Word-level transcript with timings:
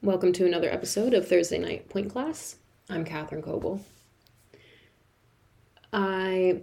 Welcome 0.00 0.32
to 0.34 0.46
another 0.46 0.70
episode 0.70 1.12
of 1.12 1.26
Thursday 1.26 1.58
Night 1.58 1.88
Point 1.88 2.12
Class. 2.12 2.54
I'm 2.88 3.04
Katherine 3.04 3.42
Coble. 3.42 3.84
I 5.92 6.60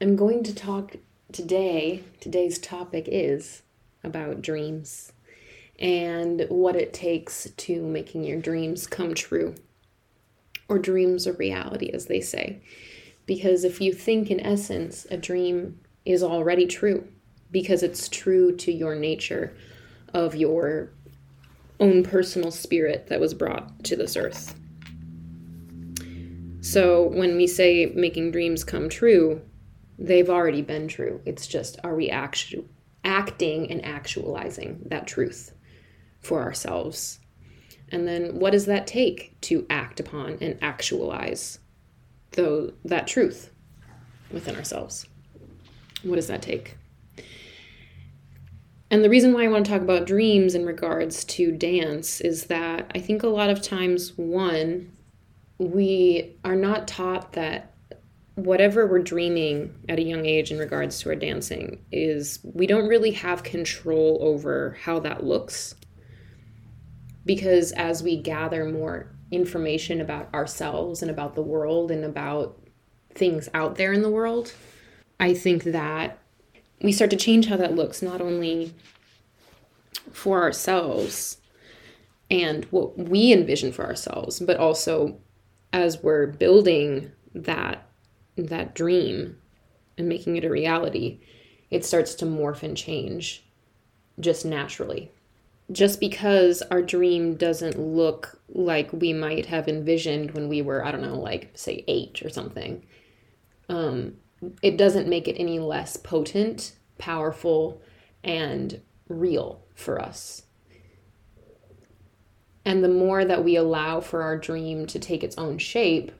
am 0.00 0.14
going 0.14 0.44
to 0.44 0.54
talk 0.54 0.94
today, 1.32 2.04
today's 2.20 2.60
topic 2.60 3.08
is 3.08 3.62
about 4.04 4.40
dreams 4.40 5.10
and 5.80 6.46
what 6.48 6.76
it 6.76 6.94
takes 6.94 7.50
to 7.56 7.82
making 7.82 8.22
your 8.22 8.40
dreams 8.40 8.86
come 8.86 9.14
true, 9.14 9.56
or 10.68 10.78
dreams 10.78 11.26
a 11.26 11.32
reality, 11.32 11.90
as 11.92 12.06
they 12.06 12.20
say. 12.20 12.62
Because 13.26 13.64
if 13.64 13.80
you 13.80 13.92
think, 13.92 14.30
in 14.30 14.38
essence, 14.38 15.08
a 15.10 15.16
dream 15.16 15.80
is 16.04 16.22
already 16.22 16.66
true, 16.66 17.08
because 17.50 17.82
it's 17.82 18.08
true 18.08 18.54
to 18.58 18.70
your 18.70 18.94
nature 18.94 19.56
of 20.14 20.36
your 20.36 20.92
own 21.80 22.02
personal 22.02 22.50
spirit 22.50 23.08
that 23.08 23.20
was 23.20 23.34
brought 23.34 23.84
to 23.84 23.96
this 23.96 24.16
earth. 24.16 24.54
So 26.60 27.04
when 27.08 27.36
we 27.36 27.46
say 27.46 27.92
making 27.94 28.32
dreams 28.32 28.64
come 28.64 28.88
true, 28.88 29.40
they've 29.98 30.28
already 30.28 30.62
been 30.62 30.88
true. 30.88 31.20
It's 31.24 31.46
just 31.46 31.78
are 31.82 31.96
we 31.96 32.10
actu- 32.10 32.68
acting 33.02 33.70
and 33.70 33.84
actualizing 33.84 34.82
that 34.86 35.06
truth 35.06 35.54
for 36.20 36.42
ourselves? 36.42 37.18
And 37.88 38.06
then 38.06 38.38
what 38.38 38.52
does 38.52 38.66
that 38.66 38.86
take 38.86 39.40
to 39.42 39.66
act 39.70 40.00
upon 40.00 40.38
and 40.40 40.58
actualize 40.62 41.58
though 42.32 42.72
that 42.84 43.06
truth 43.06 43.50
within 44.30 44.54
ourselves? 44.54 45.06
What 46.02 46.16
does 46.16 46.28
that 46.28 46.42
take? 46.42 46.76
And 48.90 49.04
the 49.04 49.10
reason 49.10 49.32
why 49.32 49.44
I 49.44 49.48
want 49.48 49.66
to 49.66 49.72
talk 49.72 49.82
about 49.82 50.06
dreams 50.06 50.54
in 50.54 50.66
regards 50.66 51.24
to 51.26 51.52
dance 51.52 52.20
is 52.20 52.46
that 52.46 52.90
I 52.94 52.98
think 52.98 53.22
a 53.22 53.28
lot 53.28 53.48
of 53.48 53.62
times, 53.62 54.18
one, 54.18 54.92
we 55.58 56.36
are 56.44 56.56
not 56.56 56.88
taught 56.88 57.32
that 57.34 57.74
whatever 58.34 58.86
we're 58.86 59.02
dreaming 59.02 59.74
at 59.88 59.98
a 59.98 60.02
young 60.02 60.26
age 60.26 60.50
in 60.50 60.58
regards 60.58 60.98
to 61.00 61.10
our 61.10 61.14
dancing 61.14 61.84
is 61.92 62.40
we 62.42 62.66
don't 62.66 62.88
really 62.88 63.12
have 63.12 63.42
control 63.42 64.18
over 64.22 64.76
how 64.82 64.98
that 65.00 65.24
looks. 65.24 65.74
Because 67.24 67.72
as 67.72 68.02
we 68.02 68.16
gather 68.16 68.64
more 68.64 69.14
information 69.30 70.00
about 70.00 70.32
ourselves 70.34 71.02
and 71.02 71.10
about 71.10 71.34
the 71.34 71.42
world 71.42 71.90
and 71.90 72.04
about 72.04 72.58
things 73.14 73.48
out 73.54 73.76
there 73.76 73.92
in 73.92 74.02
the 74.02 74.10
world, 74.10 74.52
I 75.20 75.34
think 75.34 75.64
that 75.64 76.19
we 76.82 76.92
start 76.92 77.10
to 77.10 77.16
change 77.16 77.46
how 77.46 77.56
that 77.56 77.74
looks, 77.74 78.02
not 78.02 78.20
only 78.20 78.74
for 80.12 80.42
ourselves 80.42 81.38
and 82.30 82.64
what 82.66 82.96
we 82.96 83.32
envision 83.32 83.72
for 83.72 83.84
ourselves, 83.84 84.40
but 84.40 84.56
also 84.56 85.18
as 85.72 86.02
we're 86.02 86.26
building 86.26 87.12
that 87.34 87.86
that 88.36 88.74
dream 88.74 89.36
and 89.98 90.08
making 90.08 90.36
it 90.36 90.44
a 90.44 90.50
reality, 90.50 91.20
it 91.70 91.84
starts 91.84 92.14
to 92.14 92.24
morph 92.24 92.62
and 92.62 92.76
change 92.76 93.44
just 94.18 94.44
naturally. 94.44 95.10
Just 95.70 96.00
because 96.00 96.62
our 96.70 96.82
dream 96.82 97.34
doesn't 97.34 97.78
look 97.78 98.40
like 98.48 98.92
we 98.92 99.12
might 99.12 99.46
have 99.46 99.68
envisioned 99.68 100.32
when 100.32 100.48
we 100.48 100.62
were, 100.62 100.84
I 100.84 100.90
don't 100.90 101.02
know, 101.02 101.18
like 101.18 101.50
say 101.54 101.84
eight 101.86 102.22
or 102.24 102.30
something, 102.30 102.84
um, 103.68 104.16
it 104.62 104.76
doesn't 104.76 105.08
make 105.08 105.28
it 105.28 105.36
any 105.38 105.58
less 105.58 105.96
potent, 105.96 106.72
powerful, 106.98 107.82
and 108.24 108.80
real 109.08 109.64
for 109.74 110.00
us. 110.00 110.42
And 112.64 112.84
the 112.84 112.88
more 112.88 113.24
that 113.24 113.44
we 113.44 113.56
allow 113.56 114.00
for 114.00 114.22
our 114.22 114.38
dream 114.38 114.86
to 114.86 114.98
take 114.98 115.24
its 115.24 115.38
own 115.38 115.58
shape, 115.58 116.12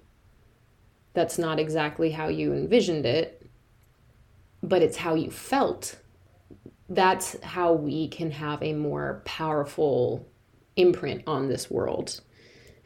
that's 1.13 1.39
not 1.39 1.59
exactly 1.59 2.11
how 2.11 2.29
you 2.29 2.53
envisioned 2.53 3.05
it, 3.05 3.49
but 4.63 4.83
it's 4.83 4.97
how 4.97 5.15
you 5.15 5.31
felt. 5.31 5.97
That's 6.89 7.41
how 7.43 7.73
we 7.73 8.09
can 8.09 8.31
have 8.33 8.63
a 8.63 8.73
more 8.73 9.23
powerful 9.25 10.27
imprint 10.77 11.23
on 11.27 11.49
this 11.49 11.71
world. 11.71 12.21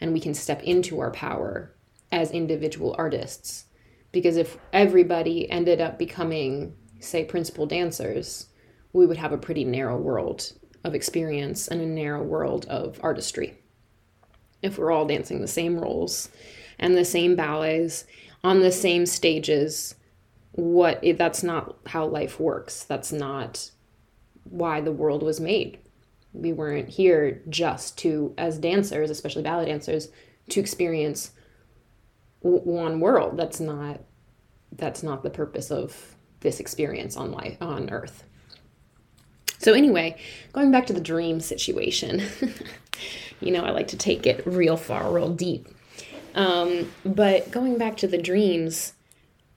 And 0.00 0.12
we 0.12 0.20
can 0.20 0.34
step 0.34 0.62
into 0.62 1.00
our 1.00 1.10
power 1.10 1.74
as 2.10 2.30
individual 2.30 2.94
artists 2.98 3.66
because 4.14 4.36
if 4.36 4.56
everybody 4.72 5.50
ended 5.50 5.80
up 5.80 5.98
becoming, 5.98 6.72
say, 7.00 7.24
principal 7.24 7.66
dancers, 7.66 8.46
we 8.92 9.06
would 9.06 9.16
have 9.16 9.32
a 9.32 9.38
pretty 9.38 9.64
narrow 9.64 9.98
world 9.98 10.52
of 10.84 10.94
experience 10.94 11.66
and 11.66 11.80
a 11.80 11.86
narrow 11.86 12.22
world 12.22 12.64
of 12.66 13.00
artistry. 13.02 13.58
If 14.62 14.78
we're 14.78 14.92
all 14.92 15.04
dancing 15.04 15.40
the 15.40 15.48
same 15.48 15.78
roles 15.78 16.30
and 16.78 16.96
the 16.96 17.04
same 17.04 17.34
ballets 17.34 18.04
on 18.44 18.60
the 18.60 18.70
same 18.70 19.04
stages, 19.04 19.96
what 20.52 21.02
that's 21.18 21.42
not 21.42 21.76
how 21.86 22.06
life 22.06 22.38
works. 22.38 22.84
That's 22.84 23.10
not 23.10 23.72
why 24.44 24.80
the 24.80 24.92
world 24.92 25.24
was 25.24 25.40
made. 25.40 25.78
We 26.32 26.52
weren't 26.52 26.88
here 26.88 27.42
just 27.48 27.98
to, 27.98 28.32
as 28.38 28.58
dancers, 28.58 29.10
especially 29.10 29.42
ballet 29.42 29.66
dancers, 29.66 30.08
to 30.50 30.60
experience 30.60 31.32
one 32.44 33.00
world 33.00 33.36
that's 33.38 33.58
not 33.58 34.00
that's 34.72 35.02
not 35.02 35.22
the 35.22 35.30
purpose 35.30 35.70
of 35.70 36.16
this 36.40 36.60
experience 36.60 37.16
on 37.16 37.32
life 37.32 37.56
on 37.60 37.88
earth. 37.90 38.24
So 39.58 39.72
anyway 39.72 40.18
going 40.52 40.70
back 40.70 40.86
to 40.86 40.92
the 40.92 41.00
dream 41.00 41.40
situation 41.40 42.22
you 43.40 43.50
know 43.50 43.64
i 43.64 43.70
like 43.70 43.88
to 43.88 43.96
take 43.96 44.26
it 44.26 44.46
real 44.46 44.76
far 44.76 45.12
real 45.12 45.30
deep. 45.30 45.68
Um, 46.34 46.90
but 47.04 47.50
going 47.52 47.78
back 47.78 47.96
to 47.98 48.08
the 48.08 48.18
dreams 48.18 48.92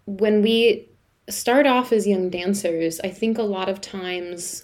when 0.06 0.42
we 0.42 0.88
start 1.28 1.68
off 1.68 1.92
as 1.92 2.08
young 2.08 2.30
dancers 2.30 3.02
i 3.02 3.10
think 3.10 3.38
a 3.38 3.44
lot 3.44 3.68
of 3.68 3.82
times 3.82 4.64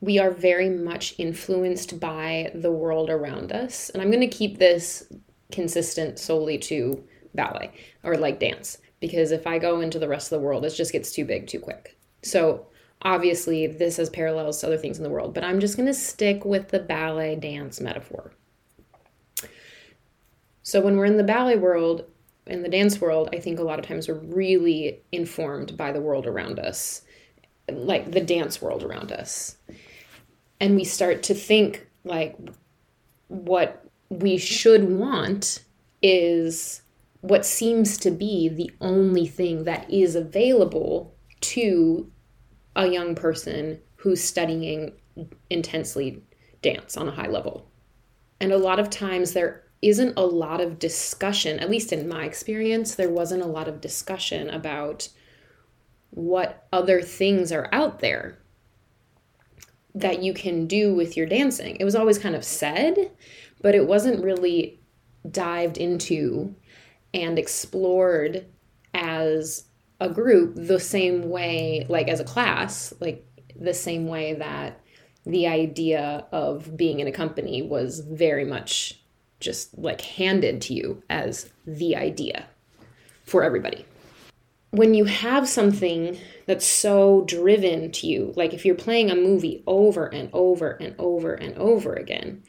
we 0.00 0.18
are 0.18 0.30
very 0.30 0.68
much 0.68 1.14
influenced 1.16 1.98
by 1.98 2.50
the 2.54 2.70
world 2.70 3.08
around 3.08 3.52
us. 3.52 3.88
And 3.88 4.02
i'm 4.02 4.10
going 4.10 4.28
to 4.28 4.36
keep 4.36 4.58
this 4.58 5.04
consistent 5.54 6.18
solely 6.18 6.58
to 6.58 7.02
ballet 7.34 7.70
or 8.02 8.16
like 8.16 8.38
dance 8.38 8.78
because 9.00 9.32
if 9.32 9.46
I 9.46 9.58
go 9.58 9.80
into 9.80 9.98
the 9.98 10.08
rest 10.08 10.32
of 10.32 10.40
the 10.40 10.46
world, 10.46 10.64
it 10.64 10.70
just 10.70 10.92
gets 10.92 11.12
too 11.12 11.24
big 11.24 11.46
too 11.46 11.60
quick. 11.60 11.96
So 12.22 12.66
obviously, 13.02 13.66
this 13.66 13.98
has 13.98 14.08
parallels 14.08 14.60
to 14.60 14.66
other 14.66 14.78
things 14.78 14.96
in 14.96 15.04
the 15.04 15.10
world, 15.10 15.34
but 15.34 15.44
I'm 15.44 15.60
just 15.60 15.76
going 15.76 15.86
to 15.86 15.94
stick 15.94 16.44
with 16.44 16.68
the 16.68 16.78
ballet 16.78 17.36
dance 17.36 17.80
metaphor. 17.80 18.32
So 20.62 20.80
when 20.80 20.96
we're 20.96 21.04
in 21.04 21.18
the 21.18 21.22
ballet 21.22 21.56
world, 21.56 22.06
in 22.46 22.62
the 22.62 22.68
dance 22.70 22.98
world, 22.98 23.28
I 23.32 23.40
think 23.40 23.58
a 23.58 23.62
lot 23.62 23.78
of 23.78 23.86
times 23.86 24.08
we're 24.08 24.14
really 24.14 25.02
informed 25.12 25.76
by 25.76 25.92
the 25.92 26.00
world 26.00 26.26
around 26.26 26.58
us, 26.58 27.02
like 27.70 28.10
the 28.10 28.22
dance 28.22 28.62
world 28.62 28.82
around 28.82 29.12
us. 29.12 29.56
And 30.60 30.76
we 30.76 30.84
start 30.84 31.22
to 31.24 31.34
think 31.34 31.86
like 32.04 32.36
what 33.28 33.83
we 34.08 34.36
should 34.36 34.84
want 34.84 35.64
is 36.02 36.82
what 37.20 37.46
seems 37.46 37.96
to 37.98 38.10
be 38.10 38.48
the 38.48 38.70
only 38.80 39.26
thing 39.26 39.64
that 39.64 39.90
is 39.90 40.14
available 40.14 41.14
to 41.40 42.10
a 42.76 42.86
young 42.86 43.14
person 43.14 43.80
who's 43.96 44.22
studying 44.22 44.92
intensely 45.48 46.22
dance 46.60 46.96
on 46.96 47.08
a 47.08 47.12
high 47.12 47.28
level. 47.28 47.70
And 48.40 48.52
a 48.52 48.58
lot 48.58 48.78
of 48.78 48.90
times 48.90 49.32
there 49.32 49.64
isn't 49.80 50.18
a 50.18 50.24
lot 50.24 50.60
of 50.60 50.78
discussion, 50.78 51.58
at 51.60 51.70
least 51.70 51.92
in 51.92 52.08
my 52.08 52.24
experience, 52.24 52.94
there 52.94 53.10
wasn't 53.10 53.42
a 53.42 53.46
lot 53.46 53.68
of 53.68 53.80
discussion 53.80 54.50
about 54.50 55.08
what 56.10 56.66
other 56.72 57.02
things 57.02 57.52
are 57.52 57.68
out 57.72 58.00
there 58.00 58.38
that 59.94 60.22
you 60.22 60.34
can 60.34 60.66
do 60.66 60.94
with 60.94 61.16
your 61.16 61.26
dancing. 61.26 61.76
It 61.78 61.84
was 61.84 61.94
always 61.94 62.18
kind 62.18 62.34
of 62.34 62.44
said, 62.44 63.12
but 63.64 63.74
it 63.74 63.86
wasn't 63.86 64.22
really 64.22 64.78
dived 65.30 65.78
into 65.78 66.54
and 67.14 67.38
explored 67.38 68.44
as 68.92 69.64
a 70.00 70.10
group 70.10 70.52
the 70.54 70.78
same 70.78 71.30
way, 71.30 71.86
like 71.88 72.06
as 72.08 72.20
a 72.20 72.24
class, 72.24 72.92
like 73.00 73.26
the 73.58 73.72
same 73.72 74.06
way 74.06 74.34
that 74.34 74.82
the 75.24 75.46
idea 75.46 76.26
of 76.30 76.76
being 76.76 77.00
in 77.00 77.06
a 77.06 77.12
company 77.12 77.62
was 77.62 78.00
very 78.00 78.44
much 78.44 79.00
just 79.40 79.78
like 79.78 80.02
handed 80.02 80.60
to 80.60 80.74
you 80.74 81.02
as 81.08 81.48
the 81.66 81.96
idea 81.96 82.44
for 83.24 83.42
everybody. 83.42 83.86
When 84.72 84.92
you 84.92 85.06
have 85.06 85.48
something 85.48 86.18
that's 86.44 86.66
so 86.66 87.22
driven 87.26 87.92
to 87.92 88.06
you, 88.06 88.34
like 88.36 88.52
if 88.52 88.66
you're 88.66 88.74
playing 88.74 89.10
a 89.10 89.16
movie 89.16 89.62
over 89.66 90.04
and 90.04 90.28
over 90.34 90.72
and 90.72 90.94
over 90.98 91.32
and 91.32 91.56
over 91.56 91.94
again, 91.94 92.42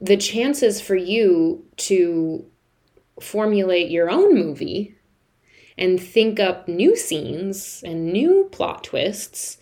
the 0.00 0.16
chances 0.16 0.80
for 0.80 0.96
you 0.96 1.64
to 1.76 2.44
formulate 3.20 3.90
your 3.90 4.10
own 4.10 4.34
movie 4.34 4.96
and 5.76 6.00
think 6.00 6.40
up 6.40 6.68
new 6.68 6.96
scenes 6.96 7.82
and 7.84 8.12
new 8.12 8.48
plot 8.50 8.84
twists 8.84 9.58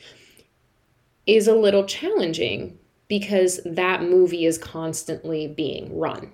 is 1.26 1.46
a 1.48 1.54
little 1.54 1.84
challenging 1.84 2.78
because 3.08 3.60
that 3.64 4.02
movie 4.02 4.44
is 4.44 4.58
constantly 4.58 5.46
being 5.46 5.96
run. 5.96 6.32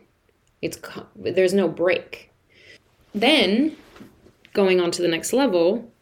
It's 0.61 0.79
there's 1.17 1.55
no 1.55 1.69
break. 1.69 2.31
Then 3.15 3.77
going 4.53 4.81
on 4.81 4.91
to 4.93 5.03
the 5.03 5.09
next 5.09 5.33
level 5.33 5.93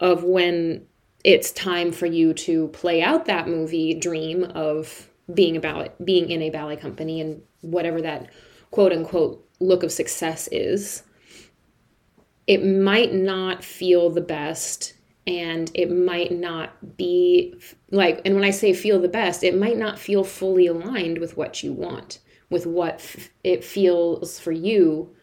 of 0.00 0.24
when 0.24 0.86
it's 1.24 1.52
time 1.52 1.92
for 1.92 2.06
you 2.06 2.34
to 2.34 2.68
play 2.68 3.02
out 3.02 3.26
that 3.26 3.48
movie 3.48 3.94
dream 3.94 4.44
of 4.54 5.08
being 5.32 5.56
about 5.56 6.04
being 6.04 6.30
in 6.30 6.42
a 6.42 6.50
ballet 6.50 6.76
company 6.76 7.20
and 7.20 7.42
whatever 7.60 8.00
that 8.00 8.30
quote 8.70 8.92
unquote 8.92 9.48
look 9.60 9.82
of 9.82 9.92
success 9.92 10.48
is 10.50 11.02
it 12.46 12.64
might 12.64 13.14
not 13.14 13.62
feel 13.62 14.10
the 14.10 14.20
best 14.20 14.94
and 15.26 15.70
it 15.74 15.90
might 15.90 16.32
not 16.32 16.96
be 16.96 17.54
like 17.90 18.20
and 18.24 18.34
when 18.34 18.44
i 18.44 18.50
say 18.50 18.72
feel 18.72 19.00
the 19.00 19.08
best 19.08 19.44
it 19.44 19.56
might 19.56 19.76
not 19.76 19.98
feel 19.98 20.24
fully 20.24 20.66
aligned 20.66 21.18
with 21.18 21.36
what 21.36 21.62
you 21.62 21.72
want 21.72 22.18
with 22.50 22.66
what 22.66 22.94
f- 22.94 23.30
it 23.44 23.64
feels 23.64 24.40
for 24.40 24.52
you 24.52 25.14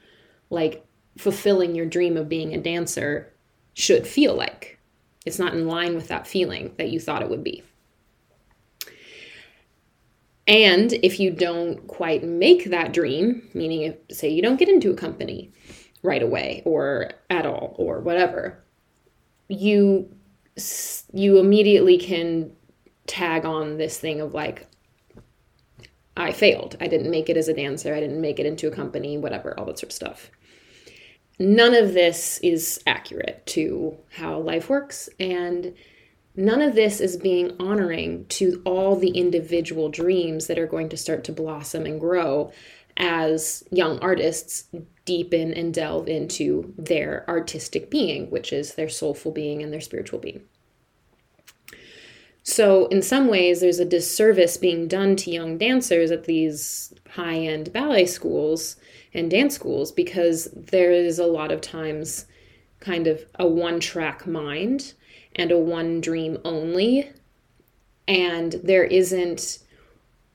like 0.49 0.85
fulfilling 1.17 1.75
your 1.75 1.85
dream 1.85 2.15
of 2.15 2.29
being 2.29 2.53
a 2.53 2.61
dancer 2.61 3.33
should 3.73 4.07
feel 4.07 4.35
like. 4.35 4.79
It's 5.25 5.39
not 5.39 5.53
in 5.53 5.67
line 5.67 5.95
with 5.95 6.07
that 6.07 6.27
feeling 6.27 6.73
that 6.77 6.89
you 6.89 6.99
thought 6.99 7.21
it 7.21 7.29
would 7.29 7.43
be 7.43 7.63
and 10.49 10.91
if 10.93 11.19
you 11.19 11.31
don't 11.31 11.87
quite 11.87 12.23
make 12.23 12.65
that 12.65 12.91
dream 12.91 13.47
meaning 13.53 13.83
if 13.83 13.95
say 14.11 14.27
you 14.27 14.41
don't 14.41 14.59
get 14.59 14.67
into 14.67 14.91
a 14.91 14.95
company 14.95 15.51
right 16.03 16.21
away 16.21 16.61
or 16.65 17.11
at 17.29 17.45
all 17.45 17.75
or 17.77 17.99
whatever 18.01 18.61
you 19.47 20.13
you 21.13 21.37
immediately 21.37 21.97
can 21.97 22.51
tag 23.07 23.45
on 23.45 23.77
this 23.77 23.97
thing 23.97 24.19
of 24.19 24.33
like 24.33 24.67
I 26.19 26.33
failed. 26.33 26.75
I 26.81 26.87
didn't 26.87 27.11
make 27.11 27.29
it 27.29 27.37
as 27.37 27.47
a 27.47 27.53
dancer. 27.53 27.95
I 27.95 28.01
didn't 28.01 28.19
make 28.19 28.39
it 28.39 28.45
into 28.45 28.67
a 28.67 28.75
company, 28.75 29.17
whatever, 29.17 29.57
all 29.57 29.65
that 29.65 29.79
sort 29.79 29.91
of 29.91 29.95
stuff. 29.95 30.29
None 31.39 31.73
of 31.73 31.93
this 31.93 32.39
is 32.43 32.81
accurate 32.85 33.45
to 33.47 33.97
how 34.11 34.37
life 34.39 34.69
works 34.69 35.07
and 35.17 35.73
none 36.39 36.61
of 36.61 36.73
this 36.73 37.01
is 37.01 37.17
being 37.17 37.51
honoring 37.59 38.25
to 38.29 38.61
all 38.65 38.95
the 38.95 39.09
individual 39.09 39.89
dreams 39.89 40.47
that 40.47 40.57
are 40.57 40.67
going 40.67 40.87
to 40.87 40.97
start 40.97 41.25
to 41.25 41.33
blossom 41.33 41.85
and 41.85 41.99
grow 41.99 42.51
as 42.95 43.63
young 43.71 43.99
artists 43.99 44.63
deepen 45.03 45.53
and 45.53 45.73
delve 45.73 46.07
into 46.07 46.73
their 46.77 47.25
artistic 47.29 47.89
being, 47.89 48.29
which 48.29 48.53
is 48.53 48.75
their 48.75 48.87
soulful 48.87 49.31
being 49.31 49.61
and 49.61 49.73
their 49.73 49.81
spiritual 49.81 50.19
being. 50.19 50.41
So, 52.43 52.87
in 52.87 53.01
some 53.01 53.27
ways, 53.27 53.59
there's 53.59 53.79
a 53.79 53.85
disservice 53.85 54.55
being 54.55 54.87
done 54.87 55.17
to 55.17 55.31
young 55.31 55.57
dancers 55.57 56.09
at 56.09 56.23
these 56.23 56.93
high 57.11 57.37
end 57.37 57.73
ballet 57.73 58.05
schools 58.05 58.77
and 59.13 59.29
dance 59.29 59.55
schools 59.55 59.91
because 59.91 60.47
there 60.55 60.91
is 60.91 61.19
a 61.19 61.25
lot 61.25 61.51
of 61.51 61.59
times 61.59 62.25
kind 62.79 63.07
of 63.07 63.25
a 63.35 63.45
one 63.45 63.81
track 63.81 64.25
mind 64.25 64.93
and 65.39 65.51
a 65.51 65.57
one 65.57 66.01
dream 66.01 66.37
only. 66.43 67.09
And 68.07 68.53
there 68.63 68.83
isn't 68.83 69.59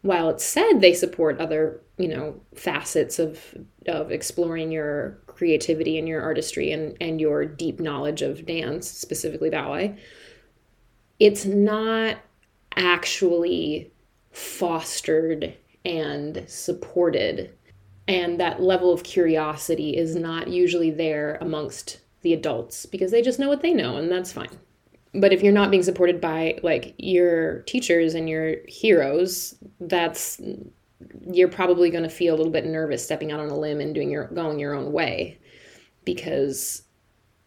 while 0.01 0.29
it's 0.29 0.45
said 0.45 0.81
they 0.81 0.93
support 0.93 1.41
other 1.41 1.81
you 1.97 2.09
know 2.09 2.39
facets 2.55 3.19
of 3.19 3.55
of 3.87 4.11
exploring 4.11 4.71
your 4.71 5.19
creativity 5.27 5.99
and 5.99 6.06
your 6.06 6.21
artistry 6.21 6.73
and 6.73 6.97
and 7.01 7.21
your 7.21 7.47
deep 7.47 7.81
knowledge 7.81 8.21
of 8.21 8.45
dance 8.45 8.91
specifically 8.91 9.49
ballet 9.49 9.97
it's 11.21 11.47
not 11.47 12.19
actually 12.77 13.91
fostered 14.31 15.55
and 15.87 16.45
supported 16.47 17.55
and 18.07 18.39
that 18.39 18.61
level 18.61 18.93
of 18.93 19.05
curiosity 19.05 19.97
is 19.97 20.15
not 20.17 20.49
usually 20.49 20.91
there 20.91 21.39
amongst 21.41 22.00
the 22.21 22.35
adults 22.35 22.85
because 22.85 23.11
they 23.11 23.23
just 23.23 23.39
know 23.39 23.49
what 23.49 23.62
they 23.62 23.73
know 23.73 23.97
and 23.97 24.11
that's 24.11 24.33
fine 24.33 24.50
but 25.14 25.32
if 25.32 25.43
you're 25.43 25.52
not 25.52 25.70
being 25.70 25.82
supported 25.82 26.20
by 26.20 26.58
like 26.62 26.94
your 26.99 27.61
teachers 27.62 28.14
and 28.14 28.28
your 28.28 28.56
heroes 28.66 29.55
that's 29.81 30.40
you're 31.31 31.49
probably 31.49 31.90
going 31.90 32.05
to 32.05 32.11
feel 32.11 32.34
a 32.34 32.37
little 32.37 32.52
bit 32.52 32.66
nervous 32.66 33.05
stepping 33.05 33.32
out 33.32 33.40
on 33.40 33.49
a 33.49 33.58
limb 33.58 33.81
and 33.81 33.94
doing 33.94 34.11
your 34.11 34.26
going 34.28 34.58
your 34.58 34.75
own 34.75 34.93
way 34.93 35.38
because 36.05 36.82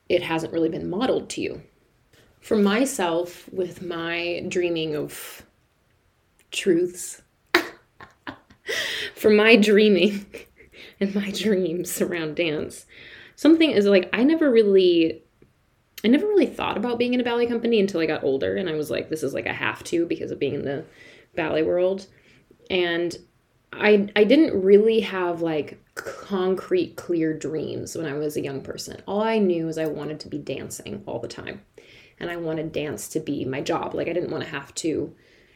it 0.10 0.24
hasn't 0.24 0.54
really 0.54 0.70
been 0.70 0.90
modeled 0.90 1.30
to 1.30 1.42
you. 1.42 1.62
For 2.42 2.56
myself 2.56 3.50
with 3.52 3.82
my 3.82 4.46
dreaming 4.48 4.96
of 4.96 5.46
truths 6.52 7.22
for 9.16 9.30
my 9.30 9.58
dreaming 9.58 10.26
and 11.00 11.14
my 11.14 11.30
dreams 11.32 12.02
around 12.02 12.38
dance 12.38 12.86
something 13.36 13.70
is 13.70 13.86
like 13.86 14.10
i 14.14 14.24
never 14.24 14.50
really 14.50 15.22
I 16.08 16.10
never 16.10 16.26
really 16.26 16.46
thought 16.46 16.78
about 16.78 16.98
being 16.98 17.14
in 17.14 17.20
a 17.20 17.24
ballet 17.26 17.48
company 17.48 17.82
until 17.82 18.00
I 18.00 18.06
got 18.06 18.24
older 18.24 18.56
and 18.56 18.70
I 18.70 18.76
was 18.76 18.90
like, 18.90 19.10
this 19.10 19.24
is 19.24 19.34
like 19.34 19.46
a 19.46 19.52
have 19.52 19.84
to 19.86 20.06
because 20.06 20.32
of 20.32 20.40
being 20.40 20.54
in 20.54 20.64
the 20.64 20.86
ballet 21.36 21.64
world. 21.64 22.08
And 22.70 23.18
I 23.74 24.08
I 24.16 24.24
didn't 24.24 24.64
really 24.64 25.02
have 25.02 25.42
like 25.42 25.84
concrete 25.96 26.96
clear 26.96 27.34
dreams 27.34 27.98
when 27.98 28.06
I 28.06 28.14
was 28.14 28.38
a 28.38 28.42
young 28.42 28.62
person. 28.62 29.02
All 29.06 29.22
I 29.22 29.38
knew 29.38 29.66
was 29.66 29.78
I 29.78 29.88
wanted 29.88 30.22
to 30.22 30.30
be 30.30 30.38
dancing 30.38 31.04
all 31.06 31.20
the 31.20 31.28
time. 31.28 31.62
And 32.22 32.30
I 32.30 32.38
wanted 32.38 32.72
dance 32.72 33.10
to 33.10 33.20
be 33.20 33.44
my 33.44 33.60
job. 33.60 33.94
Like 33.94 34.08
I 34.08 34.14
didn't 34.14 34.32
want 34.32 34.46
to 34.46 34.50
have 34.50 34.74
to 34.76 35.14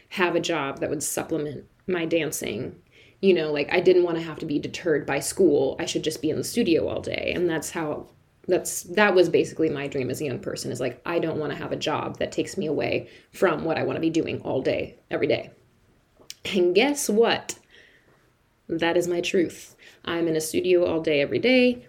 have 0.09 0.35
a 0.35 0.41
job 0.41 0.81
that 0.81 0.89
would 0.89 1.01
supplement 1.01 1.63
my 1.87 2.05
dancing. 2.05 2.75
You 3.21 3.35
know, 3.35 3.53
like 3.53 3.73
I 3.73 3.79
didn't 3.79 4.03
want 4.03 4.17
to 4.17 4.23
have 4.23 4.39
to 4.39 4.45
be 4.45 4.59
deterred 4.59 5.05
by 5.05 5.21
school. 5.21 5.77
I 5.79 5.85
should 5.85 6.03
just 6.03 6.21
be 6.21 6.29
in 6.29 6.35
the 6.35 6.43
studio 6.43 6.89
all 6.89 6.99
day. 6.99 7.31
And 7.33 7.49
that's 7.49 7.71
how 7.71 8.07
that's 8.51 8.83
that 8.83 9.15
was 9.15 9.29
basically 9.29 9.69
my 9.69 9.87
dream 9.87 10.09
as 10.09 10.21
a 10.21 10.25
young 10.25 10.39
person 10.39 10.71
is 10.71 10.81
like 10.81 11.01
I 11.05 11.19
don't 11.19 11.39
want 11.39 11.53
to 11.53 11.57
have 11.57 11.71
a 11.71 11.77
job 11.77 12.19
that 12.19 12.31
takes 12.31 12.57
me 12.57 12.67
away 12.67 13.09
from 13.31 13.63
what 13.63 13.77
I 13.77 13.83
want 13.83 13.95
to 13.95 14.01
be 14.01 14.09
doing 14.09 14.41
all 14.41 14.61
day 14.61 14.97
every 15.09 15.27
day. 15.27 15.51
And 16.53 16.75
guess 16.75 17.09
what? 17.09 17.57
That 18.67 18.97
is 18.97 19.07
my 19.07 19.21
truth. 19.21 19.75
I'm 20.03 20.27
in 20.27 20.35
a 20.35 20.41
studio 20.41 20.85
all 20.85 21.01
day 21.01 21.21
every 21.21 21.39
day. 21.39 21.85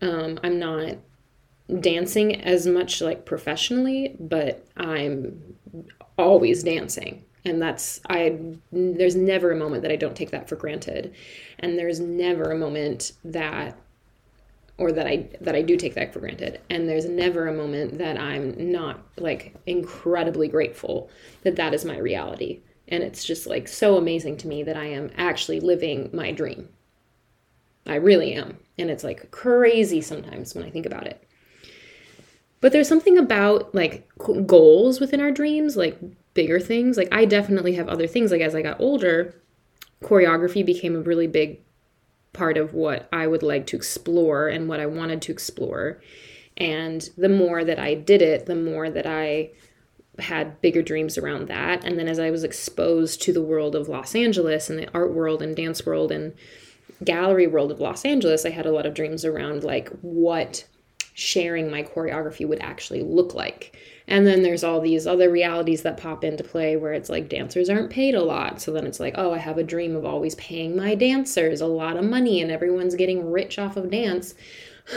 Um, 0.00 0.38
I'm 0.42 0.58
not 0.58 0.96
dancing 1.80 2.42
as 2.42 2.66
much 2.66 3.00
like 3.00 3.24
professionally, 3.24 4.14
but 4.20 4.64
I'm 4.76 5.56
always 6.16 6.62
dancing. 6.62 7.24
And 7.44 7.60
that's 7.60 8.00
I 8.08 8.38
there's 8.70 9.16
never 9.16 9.50
a 9.50 9.56
moment 9.56 9.82
that 9.82 9.90
I 9.90 9.96
don't 9.96 10.16
take 10.16 10.30
that 10.30 10.48
for 10.48 10.56
granted. 10.56 11.12
And 11.58 11.76
there's 11.76 11.98
never 11.98 12.52
a 12.52 12.58
moment 12.58 13.12
that 13.24 13.76
or 14.76 14.92
that 14.92 15.06
I 15.06 15.28
that 15.40 15.54
I 15.54 15.62
do 15.62 15.76
take 15.76 15.94
that 15.94 16.12
for 16.12 16.20
granted. 16.20 16.60
And 16.68 16.88
there's 16.88 17.06
never 17.06 17.46
a 17.46 17.54
moment 17.54 17.98
that 17.98 18.18
I'm 18.18 18.72
not 18.72 19.00
like 19.16 19.54
incredibly 19.66 20.48
grateful 20.48 21.10
that 21.42 21.56
that 21.56 21.74
is 21.74 21.84
my 21.84 21.98
reality. 21.98 22.60
And 22.88 23.02
it's 23.02 23.24
just 23.24 23.46
like 23.46 23.68
so 23.68 23.96
amazing 23.96 24.36
to 24.38 24.48
me 24.48 24.62
that 24.64 24.76
I 24.76 24.86
am 24.86 25.10
actually 25.16 25.60
living 25.60 26.10
my 26.12 26.32
dream. 26.32 26.68
I 27.86 27.96
really 27.96 28.34
am. 28.34 28.58
And 28.78 28.90
it's 28.90 29.04
like 29.04 29.30
crazy 29.30 30.00
sometimes 30.00 30.54
when 30.54 30.64
I 30.64 30.70
think 30.70 30.86
about 30.86 31.06
it. 31.06 31.22
But 32.60 32.72
there's 32.72 32.88
something 32.88 33.18
about 33.18 33.74
like 33.74 34.08
goals 34.46 34.98
within 34.98 35.20
our 35.20 35.30
dreams, 35.30 35.76
like 35.76 35.98
bigger 36.32 36.58
things. 36.58 36.96
Like 36.96 37.08
I 37.12 37.26
definitely 37.26 37.74
have 37.74 37.88
other 37.88 38.06
things 38.06 38.30
like 38.30 38.40
as 38.40 38.54
I 38.54 38.62
got 38.62 38.80
older, 38.80 39.34
choreography 40.02 40.64
became 40.64 40.96
a 40.96 41.00
really 41.00 41.26
big 41.26 41.60
part 42.34 42.58
of 42.58 42.74
what 42.74 43.08
I 43.10 43.26
would 43.26 43.42
like 43.42 43.66
to 43.68 43.76
explore 43.76 44.48
and 44.48 44.68
what 44.68 44.80
I 44.80 44.86
wanted 44.86 45.22
to 45.22 45.32
explore. 45.32 46.02
And 46.58 47.08
the 47.16 47.30
more 47.30 47.64
that 47.64 47.78
I 47.78 47.94
did 47.94 48.20
it, 48.20 48.44
the 48.44 48.54
more 48.54 48.90
that 48.90 49.06
I 49.06 49.50
had 50.18 50.60
bigger 50.60 50.82
dreams 50.82 51.16
around 51.16 51.48
that. 51.48 51.84
And 51.84 51.98
then 51.98 52.06
as 52.06 52.18
I 52.18 52.30
was 52.30 52.44
exposed 52.44 53.22
to 53.22 53.32
the 53.32 53.42
world 53.42 53.74
of 53.74 53.88
Los 53.88 54.14
Angeles 54.14 54.68
and 54.68 54.78
the 54.78 54.88
art 54.92 55.12
world 55.12 55.42
and 55.42 55.56
dance 55.56 55.84
world 55.86 56.12
and 56.12 56.34
gallery 57.02 57.46
world 57.46 57.72
of 57.72 57.80
Los 57.80 58.04
Angeles, 58.04 58.44
I 58.44 58.50
had 58.50 58.66
a 58.66 58.72
lot 58.72 58.86
of 58.86 58.94
dreams 58.94 59.24
around 59.24 59.64
like 59.64 59.88
what 60.02 60.66
sharing 61.14 61.70
my 61.70 61.82
choreography 61.82 62.46
would 62.46 62.60
actually 62.60 63.02
look 63.02 63.34
like. 63.34 63.76
And 64.06 64.26
then 64.26 64.42
there's 64.42 64.64
all 64.64 64.80
these 64.80 65.06
other 65.06 65.30
realities 65.30 65.82
that 65.82 65.96
pop 65.96 66.24
into 66.24 66.44
play 66.44 66.76
where 66.76 66.92
it's 66.92 67.08
like 67.08 67.28
dancers 67.28 67.70
aren't 67.70 67.90
paid 67.90 68.14
a 68.14 68.22
lot. 68.22 68.60
So 68.60 68.72
then 68.72 68.86
it's 68.86 69.00
like, 69.00 69.14
oh, 69.16 69.32
I 69.32 69.38
have 69.38 69.56
a 69.56 69.62
dream 69.62 69.96
of 69.96 70.04
always 70.04 70.34
paying 70.34 70.76
my 70.76 70.94
dancers 70.94 71.60
a 71.60 71.66
lot 71.66 71.96
of 71.96 72.04
money 72.04 72.42
and 72.42 72.50
everyone's 72.50 72.96
getting 72.96 73.30
rich 73.30 73.58
off 73.58 73.76
of 73.76 73.90
dance. 73.90 74.34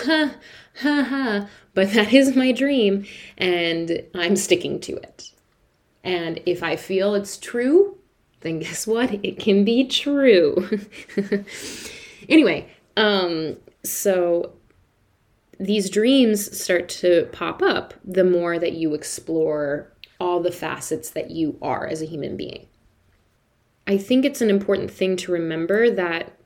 Ha 0.03 0.36
ha 0.81 1.03
ha. 1.03 1.50
But 1.74 1.93
that 1.93 2.12
is 2.12 2.36
my 2.36 2.51
dream 2.51 3.05
and 3.38 4.03
I'm 4.13 4.36
sticking 4.36 4.79
to 4.81 4.97
it. 4.97 5.31
And 6.03 6.41
if 6.45 6.63
I 6.63 6.75
feel 6.75 7.15
it's 7.15 7.38
true, 7.38 7.97
then 8.41 8.59
guess 8.59 8.86
what? 8.88 9.13
It 9.24 9.39
can 9.39 9.63
be 9.63 9.86
true. 9.86 10.67
anyway, 12.29 12.69
um, 12.97 13.57
so 13.83 14.53
these 15.60 15.90
dreams 15.90 16.58
start 16.60 16.88
to 16.88 17.28
pop 17.32 17.62
up 17.62 17.94
the 18.04 18.24
more 18.24 18.60
that 18.60 18.74
you 18.74 18.94
explore 18.94 19.92
all 20.20 20.42
the 20.42 20.52
facets 20.52 21.10
that 21.12 21.32
you 21.32 21.58
are 21.62 21.88
as 21.88 22.02
a 22.02 22.06
human 22.06 22.38
being. 22.38 22.68
I 23.86 23.98
think 23.98 24.26
it's 24.26 24.42
an 24.42 24.50
important 24.50 24.92
thing 24.92 25.16
to 25.18 25.32
remember 25.32 25.90
that 25.90 26.38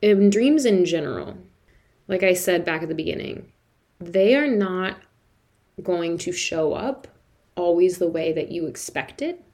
in 0.00 0.30
dreams 0.30 0.64
in 0.64 0.84
general, 0.84 1.36
like 2.06 2.22
I 2.22 2.32
said 2.32 2.64
back 2.64 2.82
at 2.82 2.88
the 2.88 2.94
beginning, 2.94 3.52
they 4.00 4.34
are 4.34 4.48
not 4.48 4.96
going 5.82 6.18
to 6.18 6.32
show 6.32 6.72
up 6.72 7.06
always 7.56 7.98
the 7.98 8.08
way 8.08 8.32
that 8.32 8.50
you 8.50 8.66
expect 8.66 9.20
it 9.20 9.44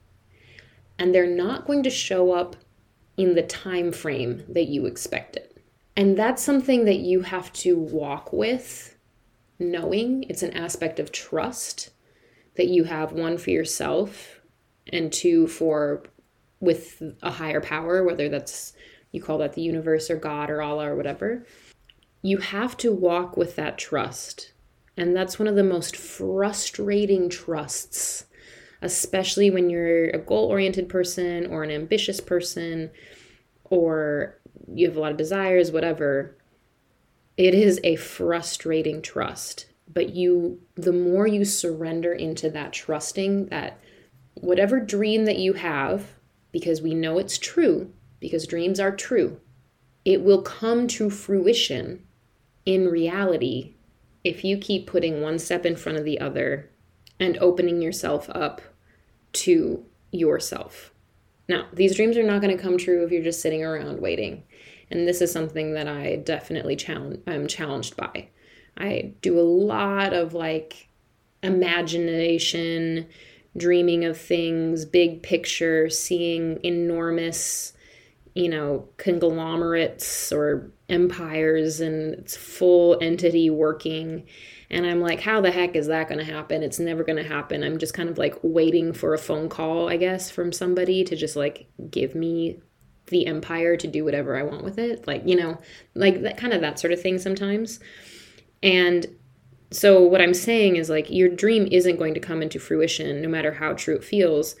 and 0.97 1.13
they're 1.13 1.27
not 1.27 1.65
going 1.65 1.83
to 1.83 1.89
show 1.89 2.31
up 2.31 2.55
in 3.17 3.35
the 3.35 3.43
time 3.43 3.91
frame 3.91 4.43
that 4.49 4.67
you 4.67 4.85
expect 4.85 5.35
it. 5.35 5.57
And 5.95 6.17
that's 6.17 6.43
something 6.43 6.85
that 6.85 6.99
you 6.99 7.21
have 7.21 7.51
to 7.53 7.77
walk 7.77 8.33
with 8.33 8.94
knowing. 9.59 10.23
It's 10.29 10.43
an 10.43 10.53
aspect 10.53 10.99
of 10.99 11.11
trust 11.11 11.91
that 12.55 12.67
you 12.67 12.85
have 12.85 13.11
one 13.11 13.37
for 13.37 13.49
yourself 13.49 14.41
and 14.91 15.11
two 15.11 15.47
for 15.47 16.03
with 16.59 17.01
a 17.21 17.31
higher 17.31 17.61
power, 17.61 18.03
whether 18.03 18.29
that's 18.29 18.73
you 19.11 19.21
call 19.21 19.37
that 19.39 19.53
the 19.53 19.61
universe 19.61 20.09
or 20.09 20.17
God 20.17 20.49
or 20.49 20.61
Allah 20.61 20.89
or 20.89 20.95
whatever. 20.95 21.45
You 22.21 22.37
have 22.37 22.75
to 22.77 22.91
walk 22.91 23.37
with 23.37 23.55
that 23.55 23.77
trust. 23.77 24.51
And 24.97 25.15
that's 25.15 25.37
one 25.37 25.47
of 25.47 25.55
the 25.55 25.63
most 25.63 25.95
frustrating 25.95 27.29
trusts, 27.29 28.25
especially 28.81 29.49
when 29.51 29.69
you're 29.69 30.09
a 30.09 30.17
goal 30.17 30.45
oriented 30.45 30.89
person 30.89 31.47
or 31.47 31.63
an 31.63 31.71
ambitious 31.71 32.19
person 32.19 32.91
or 33.65 34.39
you 34.73 34.87
have 34.87 34.97
a 34.97 34.99
lot 34.99 35.11
of 35.11 35.17
desires, 35.17 35.71
whatever. 35.71 36.37
It 37.37 37.53
is 37.53 37.79
a 37.83 37.95
frustrating 37.95 39.01
trust. 39.01 39.67
But 39.91 40.15
you, 40.15 40.61
the 40.75 40.93
more 40.93 41.27
you 41.27 41.45
surrender 41.45 42.11
into 42.11 42.49
that 42.49 42.73
trusting 42.73 43.47
that 43.47 43.79
whatever 44.33 44.79
dream 44.79 45.25
that 45.25 45.37
you 45.37 45.53
have, 45.53 46.13
because 46.51 46.81
we 46.81 46.93
know 46.93 47.17
it's 47.17 47.37
true, 47.37 47.91
because 48.19 48.47
dreams 48.47 48.79
are 48.79 48.95
true, 48.95 49.39
it 50.03 50.21
will 50.21 50.41
come 50.41 50.87
to 50.87 51.09
fruition 51.09 52.05
in 52.65 52.87
reality 52.87 53.75
if 54.23 54.43
you 54.43 54.57
keep 54.57 54.87
putting 54.87 55.21
one 55.21 55.37
step 55.37 55.65
in 55.65 55.75
front 55.75 55.97
of 55.97 56.03
the 56.03 56.19
other 56.19 56.69
and 57.19 57.37
opening 57.37 57.81
yourself 57.81 58.29
up 58.31 58.61
to 59.33 59.85
yourself. 60.11 60.91
Now, 61.47 61.67
these 61.71 61.95
dreams 61.95 62.17
are 62.17 62.23
not 62.23 62.41
going 62.41 62.55
to 62.55 62.61
come 62.61 62.77
true 62.77 63.03
if 63.03 63.11
you're 63.11 63.23
just 63.23 63.41
sitting 63.41 63.63
around 63.63 64.01
waiting. 64.01 64.43
And 64.91 65.07
this 65.07 65.21
is 65.21 65.31
something 65.31 65.73
that 65.73 65.87
I 65.87 66.17
definitely 66.17 66.75
challenge 66.75 67.19
I'm 67.27 67.47
challenged 67.47 67.95
by. 67.97 68.29
I 68.77 69.13
do 69.21 69.39
a 69.39 69.41
lot 69.41 70.13
of 70.13 70.33
like 70.33 70.89
imagination, 71.41 73.07
dreaming 73.57 74.05
of 74.05 74.17
things, 74.17 74.85
big 74.85 75.23
picture, 75.23 75.89
seeing 75.89 76.59
enormous, 76.63 77.73
you 78.33 78.49
know, 78.49 78.87
conglomerates 78.97 80.31
or 80.31 80.71
empires 80.89 81.79
and 81.79 82.13
its 82.13 82.35
full 82.35 82.97
entity 83.01 83.49
working. 83.49 84.25
And 84.69 84.85
I'm 84.85 84.99
like, 84.99 85.21
how 85.21 85.41
the 85.41 85.51
heck 85.51 85.75
is 85.75 85.87
that 85.87 86.09
going 86.09 86.19
to 86.19 86.31
happen? 86.31 86.63
It's 86.63 86.79
never 86.79 87.03
going 87.03 87.21
to 87.21 87.29
happen. 87.29 87.63
I'm 87.63 87.77
just 87.77 87.93
kind 87.93 88.09
of 88.09 88.17
like 88.17 88.35
waiting 88.41 88.93
for 88.93 89.13
a 89.13 89.17
phone 89.17 89.47
call, 89.47 89.89
I 89.89 89.97
guess, 89.97 90.29
from 90.29 90.51
somebody 90.51 91.03
to 91.05 91.15
just 91.15 91.35
like 91.35 91.67
give 91.89 92.13
me 92.15 92.59
the 93.07 93.27
empire 93.27 93.77
to 93.77 93.87
do 93.87 94.03
whatever 94.03 94.35
I 94.35 94.43
want 94.43 94.63
with 94.63 94.77
it. 94.77 95.07
Like, 95.07 95.23
you 95.25 95.35
know, 95.35 95.59
like 95.93 96.21
that 96.21 96.37
kind 96.37 96.53
of 96.53 96.61
that 96.61 96.79
sort 96.79 96.93
of 96.93 97.01
thing 97.01 97.17
sometimes. 97.17 97.79
And 98.63 99.05
so 99.71 100.01
what 100.01 100.21
I'm 100.21 100.33
saying 100.33 100.77
is 100.77 100.89
like 100.89 101.09
your 101.09 101.29
dream 101.29 101.67
isn't 101.71 101.97
going 101.97 102.13
to 102.13 102.19
come 102.19 102.41
into 102.41 102.59
fruition 102.59 103.21
no 103.21 103.27
matter 103.27 103.53
how 103.53 103.73
true 103.73 103.95
it 103.95 104.03
feels 104.03 104.55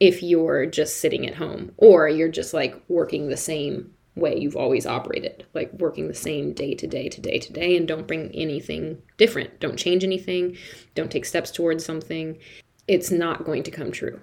if 0.00 0.22
you're 0.22 0.66
just 0.66 0.98
sitting 0.98 1.26
at 1.26 1.36
home 1.36 1.72
or 1.76 2.08
you're 2.08 2.28
just 2.28 2.54
like 2.54 2.80
working 2.88 3.28
the 3.28 3.36
same 3.36 3.92
way 4.14 4.36
you've 4.36 4.56
always 4.56 4.86
operated, 4.86 5.46
like 5.54 5.72
working 5.74 6.08
the 6.08 6.14
same 6.14 6.52
day 6.52 6.74
to 6.74 6.86
day 6.86 7.08
to 7.08 7.20
day 7.20 7.38
to 7.38 7.52
day 7.52 7.76
and 7.76 7.88
don't 7.88 8.06
bring 8.06 8.30
anything 8.34 9.00
different. 9.16 9.58
Don't 9.60 9.78
change 9.78 10.04
anything, 10.04 10.56
don't 10.94 11.10
take 11.10 11.24
steps 11.24 11.50
towards 11.50 11.84
something. 11.84 12.38
It's 12.88 13.10
not 13.10 13.44
going 13.44 13.62
to 13.62 13.70
come 13.70 13.90
true. 13.90 14.20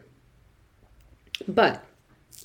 But 1.48 1.84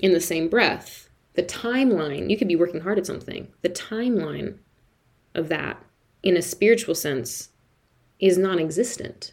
in 0.01 0.13
the 0.13 0.21
same 0.21 0.49
breath, 0.49 1.04
the 1.35 1.43
timeline, 1.43 2.31
you 2.31 2.37
could 2.37 2.49
be 2.49 2.57
working 2.57 2.81
hard 2.81 2.99
at 2.99 3.07
something. 3.07 3.49
The 3.63 3.69
timeline 3.69 4.59
of 5.35 5.49
that 5.49 5.85
in 6.23 6.37
a 6.37 6.43
spiritual 6.43 6.95
sense 6.95 7.51
is 8.19 8.39
non 8.39 8.59
existent. 8.59 9.33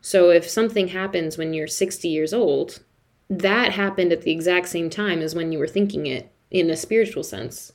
So 0.00 0.30
if 0.30 0.48
something 0.48 0.88
happens 0.88 1.38
when 1.38 1.54
you're 1.54 1.68
60 1.68 2.08
years 2.08 2.34
old, 2.34 2.82
that 3.30 3.72
happened 3.72 4.12
at 4.12 4.22
the 4.22 4.32
exact 4.32 4.68
same 4.68 4.90
time 4.90 5.20
as 5.20 5.34
when 5.34 5.52
you 5.52 5.58
were 5.58 5.68
thinking 5.68 6.06
it 6.06 6.32
in 6.50 6.68
a 6.68 6.76
spiritual 6.76 7.22
sense. 7.22 7.72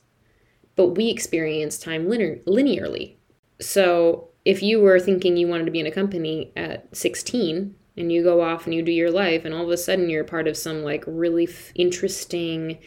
But 0.76 0.88
we 0.88 1.08
experience 1.08 1.78
time 1.78 2.08
linear- 2.08 2.40
linearly. 2.46 3.16
So 3.60 4.28
if 4.44 4.62
you 4.62 4.80
were 4.80 5.00
thinking 5.00 5.36
you 5.36 5.48
wanted 5.48 5.64
to 5.64 5.72
be 5.72 5.80
in 5.80 5.86
a 5.86 5.90
company 5.90 6.52
at 6.54 6.94
16 6.96 7.74
and 7.96 8.12
you 8.12 8.22
go 8.22 8.40
off 8.40 8.66
and 8.66 8.74
you 8.74 8.82
do 8.82 8.92
your 8.92 9.10
life 9.10 9.44
and 9.44 9.52
all 9.52 9.64
of 9.64 9.70
a 9.70 9.76
sudden 9.76 10.08
you're 10.08 10.22
part 10.22 10.46
of 10.46 10.56
some 10.56 10.82
like 10.82 11.02
really 11.06 11.48
f- 11.48 11.72
interesting 11.74 12.78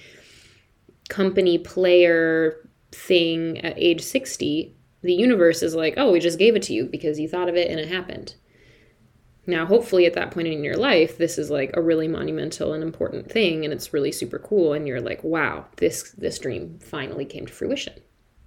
company 1.11 1.57
player 1.57 2.69
thing 2.91 3.57
at 3.59 3.77
age 3.77 4.01
60 4.01 4.75
the 5.01 5.13
universe 5.13 5.63
is 5.63 5.75
like, 5.75 5.95
oh, 5.97 6.11
we 6.11 6.19
just 6.19 6.39
gave 6.39 6.55
it 6.55 6.61
to 6.63 6.73
you 6.73 6.85
because 6.85 7.19
you 7.19 7.27
thought 7.27 7.49
of 7.49 7.55
it 7.55 7.69
and 7.69 7.79
it 7.79 7.89
happened. 7.89 8.35
Now, 9.47 9.65
hopefully, 9.65 10.05
at 10.05 10.13
that 10.13 10.29
point 10.29 10.47
in 10.47 10.63
your 10.63 10.77
life, 10.77 11.17
this 11.17 11.39
is 11.39 11.49
like 11.49 11.71
a 11.73 11.81
really 11.81 12.07
monumental 12.07 12.73
and 12.73 12.83
important 12.83 13.31
thing, 13.31 13.65
and 13.65 13.73
it's 13.73 13.93
really 13.93 14.11
super 14.11 14.37
cool. 14.37 14.73
And 14.73 14.87
you're 14.87 15.01
like, 15.01 15.23
wow, 15.23 15.65
this 15.77 16.11
this 16.11 16.37
dream 16.37 16.77
finally 16.79 17.25
came 17.25 17.47
to 17.47 17.53
fruition. 17.53 17.93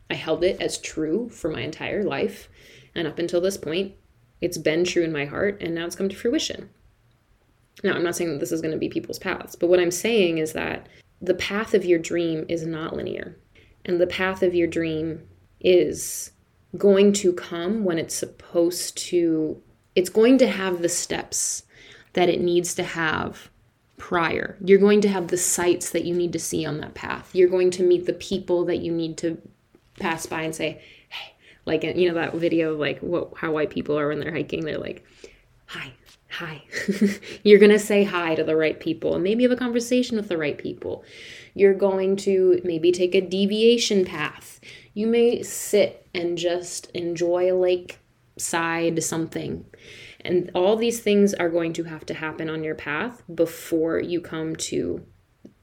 I 0.09 0.15
held 0.15 0.45
it 0.45 0.63
as 0.63 0.79
true 0.79 1.29
for 1.31 1.51
my 1.51 1.63
entire 1.63 2.05
life, 2.05 2.49
and 2.95 3.09
up 3.09 3.19
until 3.19 3.41
this 3.41 3.57
point, 3.57 3.95
it's 4.41 4.59
been 4.59 4.85
true 4.85 5.03
in 5.03 5.13
my 5.13 5.25
heart, 5.25 5.61
and 5.61 5.75
now 5.75 5.87
it's 5.87 5.97
come 5.97 6.09
to 6.09 6.17
fruition. 6.17 6.71
Now, 7.83 7.95
I'm 7.95 8.05
not 8.05 8.15
saying 8.15 8.31
that 8.31 8.39
this 8.39 8.53
is 8.53 8.61
going 8.61 8.73
to 8.73 8.79
be 8.79 8.89
people's 8.89 9.19
paths, 9.19 9.57
but 9.57 9.69
what 9.69 9.81
I'm 9.81 9.91
saying 9.91 10.39
is 10.39 10.53
that 10.53 10.89
the 11.25 11.35
path 11.35 11.75
of 11.75 11.85
your 11.85 11.99
dream 11.99 12.45
is 12.49 12.67
not 12.67 12.95
linear, 12.95 13.37
and 13.85 14.01
the 14.01 14.07
path 14.07 14.43
of 14.43 14.55
your 14.55 14.67
dream 14.67 15.27
is 15.61 16.33
going 16.77 17.13
to 17.13 17.33
come 17.33 17.85
when 17.85 17.99
it's 17.99 18.15
supposed 18.15 18.97
to 18.97 19.61
it's 19.95 20.11
going 20.11 20.39
to 20.39 20.49
have 20.49 20.83
the 20.83 20.89
steps 20.89 21.63
that 22.15 22.29
it 22.29 22.41
needs 22.41 22.75
to 22.75 22.83
have 22.83 23.49
prior. 23.97 24.57
You're 24.61 24.81
going 24.81 25.01
to 25.03 25.09
have 25.09 25.29
the 25.29 25.37
sights 25.37 25.91
that 25.91 26.05
you 26.05 26.15
need 26.15 26.33
to 26.33 26.39
see 26.39 26.67
on 26.67 26.79
that 26.79 26.95
path. 26.95 27.33
You're 27.33 27.49
going 27.49 27.71
to 27.73 27.85
meet 27.85 28.07
the 28.07 28.13
people 28.13 28.65
that 28.65 28.79
you 28.79 28.91
need 28.91 29.17
to 29.19 29.41
pass 30.01 30.27
by 30.27 30.43
and 30.43 30.55
say, 30.55 30.83
"Hey," 31.09 31.35
like 31.65 31.85
you 31.85 32.09
know 32.09 32.15
that 32.15 32.35
video 32.35 32.73
of 32.73 32.81
like 32.81 32.99
what 33.01 33.33
how 33.37 33.53
white 33.53 33.71
people 33.71 33.99
are 33.99 34.09
when 34.09 34.21
they're 34.21 34.35
hiking. 34.35 34.65
They're 34.65 34.79
like, 34.79 35.05
"Hi, 35.67 35.93
hi." 36.35 36.63
You're 37.43 37.59
going 37.59 37.73
to 37.73 37.79
say 37.79 38.05
hi 38.05 38.35
to 38.35 38.45
the 38.45 38.57
right 38.57 38.79
people 38.79 39.15
and 39.15 39.25
maybe 39.25 39.43
have 39.43 39.53
a 39.53 39.57
conversation 39.57 40.17
with 40.17 40.29
the 40.29 40.39
right 40.39 40.59
people. 40.59 41.05
You're 41.55 41.75
going 41.75 42.17
to 42.17 42.61
maybe 42.65 42.93
take 42.93 43.15
a 43.15 43.21
deviation 43.21 44.05
path. 44.05 44.61
You 44.93 45.07
may 45.07 45.43
sit 45.43 46.07
and 46.15 46.39
just 46.39 46.91
enjoy 46.93 47.53
a 47.53 47.57
lakeside 47.57 49.03
something. 49.03 49.65
And 50.21 50.51
all 50.55 50.77
these 50.77 51.01
things 51.01 51.35
are 51.35 51.51
going 51.51 51.73
to 51.75 51.85
have 51.85 52.07
to 52.07 52.15
happen 52.15 52.49
on 52.49 52.65
your 52.65 52.75
path 52.75 53.23
before 53.33 54.01
you 54.01 54.21
come 54.21 54.57
to 54.57 55.05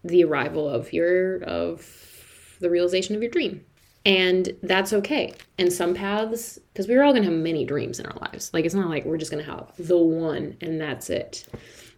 the 0.03 0.23
arrival 0.23 0.69
of 0.69 0.93
your 0.93 1.43
of 1.43 2.57
the 2.59 2.69
realization 2.69 3.15
of 3.15 3.21
your 3.21 3.31
dream. 3.31 3.65
And 4.05 4.57
that's 4.63 4.93
okay. 4.93 5.33
And 5.59 5.71
some 5.71 5.93
paths, 5.93 6.59
because 6.73 6.87
we're 6.87 7.03
all 7.03 7.13
gonna 7.13 7.25
have 7.25 7.33
many 7.33 7.65
dreams 7.65 7.99
in 7.99 8.05
our 8.05 8.17
lives. 8.19 8.51
Like 8.53 8.65
it's 8.65 8.75
not 8.75 8.89
like 8.89 9.05
we're 9.05 9.17
just 9.17 9.31
gonna 9.31 9.43
have 9.43 9.71
the 9.77 9.97
one 9.97 10.57
and 10.61 10.81
that's 10.81 11.09
it, 11.09 11.45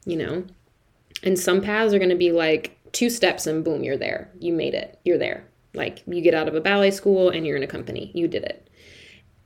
you 0.06 0.18
know? 0.18 0.44
And 1.24 1.40
some 1.40 1.62
paths 1.62 1.94
are 1.94 2.00
gonna 2.00 2.16
be 2.16 2.32
like 2.32 2.78
two 2.92 3.10
steps 3.10 3.48
and 3.48 3.64
boom, 3.64 3.84
you're 3.84 3.98
there. 3.98 4.30
You 4.40 4.54
made 4.54 4.74
it. 4.74 5.00
You're 5.06 5.18
there. 5.18 5.46
Like 5.74 6.04
you 6.06 6.22
get 6.22 6.34
out 6.34 6.48
of 6.48 6.56
a 6.56 6.62
ballet 6.62 6.92
school 6.92 7.30
and 7.30 7.46
you're 7.46 7.58
in 7.58 7.64
a 7.64 7.68
company. 7.68 8.12
You 8.14 8.28
did 8.28 8.44
it. 8.44 8.70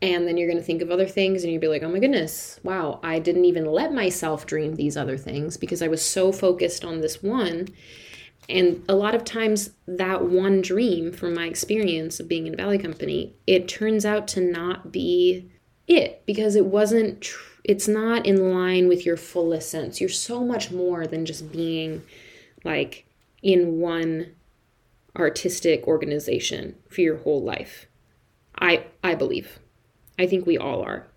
And 0.02 0.28
then 0.28 0.38
you're 0.38 0.48
going 0.48 0.60
to 0.60 0.64
think 0.64 0.84
of 0.84 0.92
other 0.92 1.08
things 1.08 1.44
and 1.44 1.52
you'll 1.52 1.62
be 1.62 1.68
like, 1.68 1.82
oh 1.82 1.90
my 1.90 1.98
goodness, 1.98 2.60
wow, 2.62 3.00
I 3.02 3.18
didn't 3.18 3.46
even 3.46 3.66
let 3.66 3.92
myself 3.92 4.46
dream 4.46 4.76
these 4.76 4.96
other 4.96 5.18
things 5.18 5.58
because 5.58 5.82
I 5.82 5.88
was 5.88 6.06
so 6.06 6.32
focused 6.32 6.86
on 6.86 7.02
this 7.02 7.24
one. 7.24 7.70
And 8.50 8.84
a 8.88 8.96
lot 8.96 9.14
of 9.14 9.26
times, 9.26 9.72
that 9.88 10.24
one 10.24 10.62
dream, 10.62 11.12
from 11.12 11.34
my 11.34 11.48
experience 11.48 12.20
of 12.20 12.30
being 12.30 12.48
in 12.48 12.54
a 12.54 12.58
ballet 12.58 12.78
company, 12.78 13.36
it 13.46 13.68
turns 13.68 14.06
out 14.06 14.28
to 14.30 14.42
not 14.42 14.92
be 14.92 15.52
it 15.88 16.24
because 16.26 16.56
it 16.56 16.66
wasn't, 16.66 17.22
tr- 17.22 17.60
it's 17.64 17.88
not 17.88 18.26
in 18.26 18.54
line 18.54 18.88
with 18.88 19.06
your 19.06 19.18
full 19.18 19.54
essence. 19.54 20.00
You're 20.00 20.10
so 20.10 20.44
much 20.44 20.72
more 20.72 21.06
than 21.06 21.26
just 21.26 21.52
being 21.52 22.04
like 22.64 23.06
in 23.44 23.80
one 23.80 24.36
artistic 25.18 25.88
organization 25.88 26.76
for 26.90 27.02
your 27.02 27.18
whole 27.18 27.44
life. 27.44 27.88
I 28.60 28.86
I 29.04 29.16
believe. 29.16 29.60
I 30.18 30.28
think 30.28 30.46
we 30.46 30.58
all 30.58 30.82
are. 30.82 31.08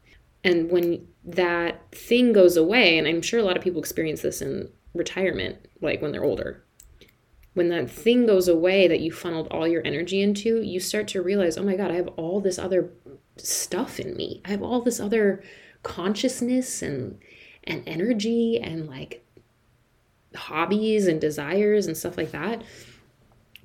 And 0.44 0.70
when 0.70 1.06
that 1.24 1.90
thing 1.92 2.32
goes 2.32 2.56
away, 2.56 2.98
and 2.98 3.06
I'm 3.06 3.22
sure 3.22 3.40
a 3.40 3.42
lot 3.42 3.56
of 3.56 3.62
people 3.62 3.80
experience 3.80 4.22
this 4.22 4.42
in 4.42 4.70
retirement, 4.94 5.68
like 5.80 6.00
when 6.02 6.12
they're 6.12 6.24
older, 6.24 6.64
when 7.54 7.68
that 7.68 7.90
thing 7.90 8.26
goes 8.26 8.48
away 8.48 8.86
that 8.86 9.00
you 9.00 9.10
funneled 9.10 9.48
all 9.50 9.66
your 9.66 9.84
energy 9.84 10.22
into, 10.22 10.62
you 10.62 10.78
start 10.78 11.08
to 11.08 11.22
realize, 11.22 11.58
oh 11.58 11.64
my 11.64 11.76
God, 11.76 11.90
I 11.90 11.94
have 11.94 12.08
all 12.08 12.40
this 12.40 12.58
other 12.58 12.92
stuff 13.36 13.98
in 13.98 14.16
me. 14.16 14.40
I 14.44 14.50
have 14.50 14.62
all 14.62 14.80
this 14.80 15.00
other 15.00 15.42
consciousness 15.82 16.82
and 16.82 17.18
and 17.64 17.82
energy 17.86 18.58
and 18.58 18.88
like 18.88 19.24
hobbies 20.34 21.06
and 21.06 21.20
desires 21.20 21.86
and 21.86 21.96
stuff 21.96 22.16
like 22.16 22.30
that 22.30 22.62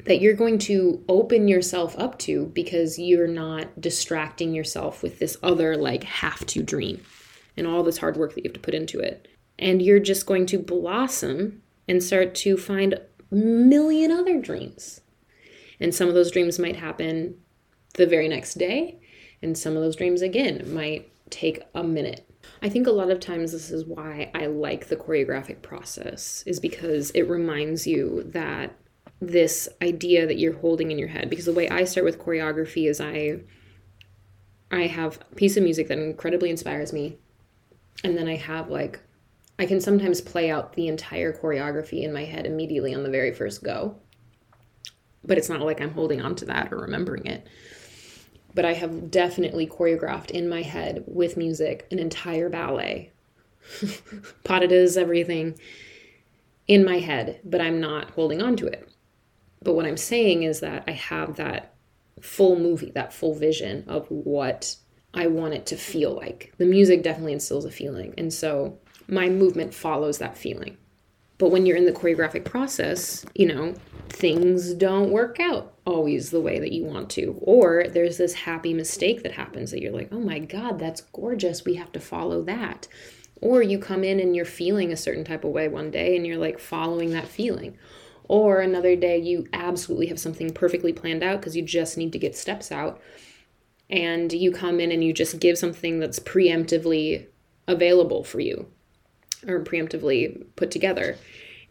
that 0.05 0.19
you're 0.19 0.33
going 0.33 0.59
to 0.59 1.03
open 1.07 1.47
yourself 1.47 1.97
up 1.97 2.19
to 2.19 2.47
because 2.47 2.99
you're 2.99 3.27
not 3.27 3.79
distracting 3.79 4.53
yourself 4.53 5.01
with 5.01 5.19
this 5.19 5.37
other 5.41 5.77
like 5.77 6.03
have 6.03 6.45
to 6.45 6.61
dream 6.61 7.01
and 7.55 7.65
all 7.65 7.81
this 7.81 7.97
hard 7.97 8.17
work 8.17 8.33
that 8.35 8.43
you 8.43 8.49
have 8.49 8.53
to 8.53 8.59
put 8.59 8.73
into 8.73 8.99
it. 8.99 9.27
And 9.57 9.81
you're 9.81 9.99
just 9.99 10.25
going 10.25 10.45
to 10.47 10.59
blossom 10.59 11.61
and 11.87 12.03
start 12.03 12.35
to 12.35 12.57
find 12.57 12.99
million 13.35 14.11
other 14.11 14.39
dreams. 14.39 15.01
And 15.79 15.93
some 15.93 16.07
of 16.07 16.13
those 16.13 16.31
dreams 16.31 16.57
might 16.57 16.77
happen 16.77 17.35
the 17.95 18.07
very 18.07 18.27
next 18.27 18.55
day, 18.55 18.99
and 19.41 19.57
some 19.57 19.75
of 19.75 19.83
those 19.83 19.95
dreams 19.95 20.21
again 20.21 20.73
might 20.73 21.11
take 21.29 21.61
a 21.73 21.83
minute. 21.83 22.29
I 22.61 22.69
think 22.69 22.87
a 22.87 22.91
lot 22.91 23.09
of 23.09 23.19
times 23.19 23.51
this 23.51 23.71
is 23.71 23.85
why 23.85 24.31
I 24.33 24.45
like 24.45 24.87
the 24.87 24.95
choreographic 24.95 25.61
process 25.61 26.43
is 26.45 26.59
because 26.59 27.11
it 27.11 27.23
reminds 27.23 27.85
you 27.85 28.23
that 28.27 28.75
this 29.19 29.67
idea 29.81 30.27
that 30.27 30.37
you're 30.37 30.57
holding 30.57 30.91
in 30.91 30.99
your 30.99 31.07
head 31.07 31.29
because 31.29 31.45
the 31.45 31.53
way 31.53 31.69
I 31.69 31.85
start 31.85 32.05
with 32.05 32.19
choreography 32.19 32.87
is 32.89 32.99
I 32.99 33.39
I 34.71 34.87
have 34.87 35.19
a 35.31 35.35
piece 35.35 35.57
of 35.57 35.63
music 35.63 35.87
that 35.87 35.97
incredibly 35.97 36.49
inspires 36.49 36.91
me 36.91 37.17
and 38.03 38.17
then 38.17 38.27
I 38.27 38.35
have 38.35 38.69
like 38.69 38.99
I 39.57 39.65
can 39.65 39.79
sometimes 39.79 40.21
play 40.21 40.49
out 40.49 40.73
the 40.73 40.87
entire 40.87 41.31
choreography 41.31 42.03
in 42.03 42.11
my 42.11 42.25
head 42.25 42.45
immediately 42.45 42.93
on 42.93 43.03
the 43.03 43.09
very 43.09 43.33
first 43.33 43.63
go. 43.63 43.95
But 45.23 45.37
it's 45.37 45.49
not 45.49 45.61
like 45.61 45.81
I'm 45.81 45.93
holding 45.93 46.21
on 46.21 46.35
to 46.35 46.45
that 46.45 46.71
or 46.73 46.77
remembering 46.77 47.25
it. 47.25 47.47
But 48.53 48.65
I 48.65 48.73
have 48.73 49.11
definitely 49.11 49.67
choreographed 49.67 50.31
in 50.31 50.49
my 50.49 50.61
head 50.61 51.03
with 51.07 51.37
music 51.37 51.87
an 51.91 51.99
entire 51.99 52.49
ballet. 52.49 53.11
Pas 54.43 54.59
de 54.59 54.67
deux, 54.67 54.97
everything 54.97 55.57
in 56.67 56.85
my 56.85 56.99
head, 56.99 57.39
but 57.43 57.61
I'm 57.61 57.79
not 57.79 58.11
holding 58.11 58.41
on 58.41 58.55
to 58.57 58.67
it. 58.67 58.89
But 59.61 59.73
what 59.73 59.85
I'm 59.85 59.97
saying 59.97 60.43
is 60.43 60.59
that 60.59 60.83
I 60.87 60.91
have 60.91 61.37
that 61.37 61.73
full 62.21 62.57
movie, 62.57 62.91
that 62.91 63.13
full 63.13 63.35
vision 63.35 63.85
of 63.87 64.07
what 64.09 64.75
I 65.15 65.27
want 65.27 65.53
it 65.53 65.65
to 65.67 65.77
feel 65.77 66.13
like. 66.13 66.53
The 66.57 66.65
music 66.65 67.01
definitely 67.01 67.33
instills 67.33 67.65
a 67.65 67.71
feeling. 67.71 68.13
And 68.17 68.33
so 68.33 68.77
my 69.07 69.29
movement 69.29 69.73
follows 69.73 70.17
that 70.17 70.37
feeling. 70.37 70.77
But 71.37 71.49
when 71.49 71.65
you're 71.65 71.77
in 71.77 71.85
the 71.85 71.91
choreographic 71.91 72.45
process, 72.45 73.25
you 73.33 73.47
know, 73.47 73.73
things 74.09 74.73
don't 74.73 75.11
work 75.11 75.39
out 75.39 75.73
always 75.85 76.31
the 76.31 76.41
way 76.41 76.59
that 76.59 76.71
you 76.71 76.85
want 76.85 77.09
to. 77.11 77.37
Or 77.41 77.85
there's 77.89 78.17
this 78.17 78.33
happy 78.33 78.73
mistake 78.73 79.23
that 79.23 79.33
happens 79.33 79.71
that 79.71 79.81
you're 79.81 79.91
like, 79.91 80.09
oh 80.11 80.19
my 80.19 80.39
God, 80.39 80.79
that's 80.79 81.01
gorgeous. 81.01 81.65
We 81.65 81.75
have 81.75 81.91
to 81.93 81.99
follow 81.99 82.41
that. 82.43 82.87
Or 83.41 83.61
you 83.61 83.79
come 83.79 84.03
in 84.03 84.19
and 84.19 84.35
you're 84.35 84.45
feeling 84.45 84.91
a 84.91 84.97
certain 84.97 85.25
type 85.25 85.43
of 85.43 85.51
way 85.51 85.67
one 85.67 85.91
day 85.91 86.15
and 86.15 86.25
you're 86.25 86.37
like 86.37 86.59
following 86.59 87.11
that 87.11 87.27
feeling. 87.27 87.77
Or 88.27 88.61
another 88.61 88.95
day, 88.95 89.19
you 89.19 89.45
absolutely 89.53 90.07
have 90.07 90.19
something 90.19 90.51
perfectly 90.51 90.93
planned 90.93 91.21
out 91.21 91.41
because 91.41 91.55
you 91.55 91.61
just 91.61 91.97
need 91.97 92.11
to 92.13 92.19
get 92.19 92.35
steps 92.35 92.71
out. 92.71 93.01
And 93.89 94.31
you 94.33 94.51
come 94.51 94.79
in 94.79 94.91
and 94.91 95.03
you 95.03 95.13
just 95.13 95.39
give 95.39 95.57
something 95.57 95.99
that's 95.99 96.19
preemptively 96.19 97.27
available 97.67 98.23
for 98.23 98.39
you 98.39 98.67
or 99.47 99.63
preemptively 99.63 100.45
put 100.55 100.71
together. 100.71 101.17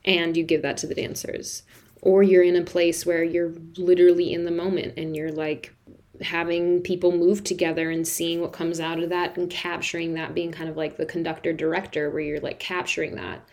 And 0.04 0.36
you 0.36 0.44
give 0.44 0.62
that 0.62 0.76
to 0.78 0.86
the 0.86 0.94
dancers. 0.94 1.62
Or 2.02 2.22
you're 2.22 2.42
in 2.42 2.56
a 2.56 2.62
place 2.62 3.06
where 3.06 3.24
you're 3.24 3.54
literally 3.76 4.32
in 4.32 4.44
the 4.44 4.50
moment 4.50 4.94
and 4.98 5.16
you're 5.16 5.32
like 5.32 5.74
having 6.20 6.80
people 6.82 7.10
move 7.10 7.42
together 7.42 7.90
and 7.90 8.06
seeing 8.06 8.40
what 8.40 8.52
comes 8.52 8.78
out 8.78 9.02
of 9.02 9.08
that 9.08 9.36
and 9.36 9.50
capturing 9.50 10.14
that, 10.14 10.34
being 10.34 10.52
kind 10.52 10.68
of 10.68 10.76
like 10.76 10.96
the 10.96 11.06
conductor 11.06 11.52
director, 11.52 12.10
where 12.10 12.20
you're 12.20 12.40
like 12.40 12.60
capturing 12.60 13.16
that 13.16 13.48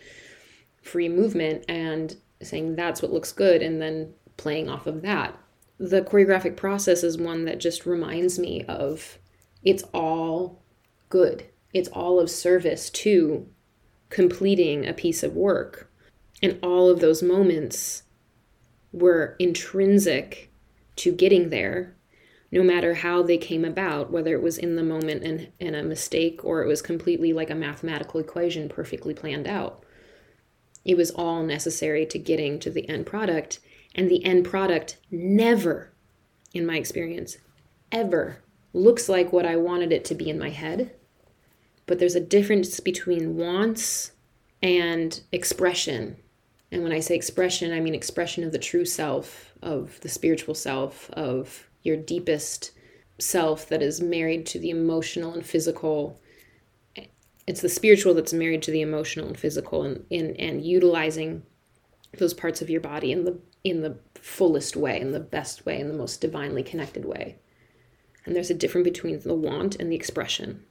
free 0.83 1.09
movement 1.09 1.63
and 1.67 2.17
saying 2.41 2.75
that's 2.75 3.01
what 3.01 3.13
looks 3.13 3.31
good 3.31 3.61
and 3.61 3.81
then 3.81 4.13
playing 4.37 4.69
off 4.69 4.85
of 4.85 5.01
that. 5.01 5.37
The 5.81 6.03
choreographic 6.03 6.57
process 6.57 7.03
is 7.03 7.17
one 7.17 7.45
that 7.45 7.59
just 7.59 7.87
reminds 7.87 8.37
me 8.37 8.63
of 8.65 9.17
it's 9.63 9.83
all 9.95 10.61
good. 11.09 11.45
It's 11.73 11.89
all 11.89 12.19
of 12.19 12.29
service 12.29 12.91
to 12.91 13.47
completing 14.11 14.85
a 14.85 14.93
piece 14.93 15.23
of 15.23 15.35
work. 15.35 15.91
And 16.43 16.59
all 16.61 16.87
of 16.87 16.99
those 16.99 17.23
moments 17.23 18.03
were 18.93 19.35
intrinsic 19.39 20.51
to 20.97 21.11
getting 21.11 21.49
there, 21.49 21.95
no 22.51 22.61
matter 22.61 22.93
how 22.93 23.23
they 23.23 23.39
came 23.39 23.65
about, 23.65 24.11
whether 24.11 24.35
it 24.35 24.43
was 24.43 24.59
in 24.59 24.75
the 24.75 24.83
moment 24.83 25.23
and, 25.23 25.49
and 25.59 25.75
a 25.75 25.81
mistake 25.81 26.45
or 26.45 26.61
it 26.61 26.67
was 26.67 26.83
completely 26.83 27.33
like 27.33 27.49
a 27.49 27.55
mathematical 27.55 28.19
equation 28.19 28.69
perfectly 28.69 29.15
planned 29.15 29.47
out 29.47 29.83
it 30.83 30.97
was 30.97 31.11
all 31.11 31.43
necessary 31.43 32.05
to 32.07 32.19
getting 32.19 32.59
to 32.59 32.69
the 32.69 32.87
end 32.89 33.05
product. 33.05 33.59
And 33.95 34.09
the 34.09 34.23
end 34.23 34.45
product 34.45 34.97
never, 35.09 35.91
in 36.53 36.65
my 36.65 36.77
experience, 36.77 37.37
ever 37.91 38.41
looks 38.73 39.09
like 39.09 39.33
what 39.33 39.45
I 39.45 39.57
wanted 39.57 39.91
it 39.91 40.05
to 40.05 40.15
be 40.15 40.29
in 40.29 40.39
my 40.39 40.49
head. 40.49 40.95
But 41.85 41.99
there's 41.99 42.15
a 42.15 42.21
difference 42.21 42.79
between 42.79 43.35
wants 43.35 44.11
and 44.63 45.19
expression. 45.31 46.15
And 46.71 46.83
when 46.83 46.93
I 46.93 47.01
say 47.01 47.15
expression, 47.15 47.73
I 47.73 47.81
mean 47.81 47.95
expression 47.95 48.43
of 48.43 48.53
the 48.53 48.59
true 48.59 48.85
self, 48.85 49.53
of 49.61 49.99
the 50.01 50.09
spiritual 50.09 50.55
self, 50.55 51.09
of 51.11 51.67
your 51.83 51.97
deepest 51.97 52.71
self 53.19 53.67
that 53.67 53.81
is 53.81 54.01
married 54.01 54.45
to 54.47 54.59
the 54.59 54.69
emotional 54.69 55.33
and 55.33 55.45
physical 55.45 56.19
it's 57.47 57.61
the 57.61 57.69
spiritual 57.69 58.13
that's 58.13 58.33
married 58.33 58.61
to 58.61 58.71
the 58.71 58.81
emotional 58.81 59.27
and 59.27 59.37
physical 59.37 59.83
and, 59.83 60.05
and, 60.11 60.39
and 60.39 60.65
utilizing 60.65 61.43
those 62.17 62.33
parts 62.33 62.61
of 62.61 62.69
your 62.69 62.81
body 62.81 63.11
and 63.11 63.25
the 63.25 63.37
in 63.63 63.81
the 63.81 63.97
fullest 64.15 64.75
way 64.75 64.99
in 64.99 65.11
the 65.11 65.19
best 65.19 65.65
way 65.65 65.79
in 65.79 65.87
the 65.87 65.93
most 65.93 66.21
divinely 66.21 66.63
connected 66.63 67.05
way. 67.05 67.37
And 68.25 68.35
there's 68.35 68.51
a 68.51 68.55
difference 68.55 68.85
between 68.85 69.19
the 69.19 69.33
want 69.33 69.75
and 69.75 69.91
the 69.91 69.95
expression. 69.95 70.63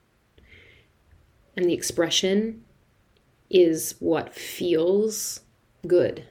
And 1.57 1.67
the 1.67 1.75
expression 1.75 2.65
is 3.51 3.97
what 3.99 4.35
feels 4.35 5.41
good 5.87 6.25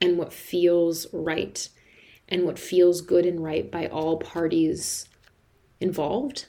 and 0.00 0.18
what 0.18 0.32
feels 0.32 1.06
right 1.12 1.68
and 2.28 2.44
what 2.44 2.58
feels 2.58 3.02
good 3.02 3.26
and 3.26 3.42
right 3.42 3.70
by 3.70 3.86
all 3.86 4.16
parties 4.16 5.06
involved 5.80 6.46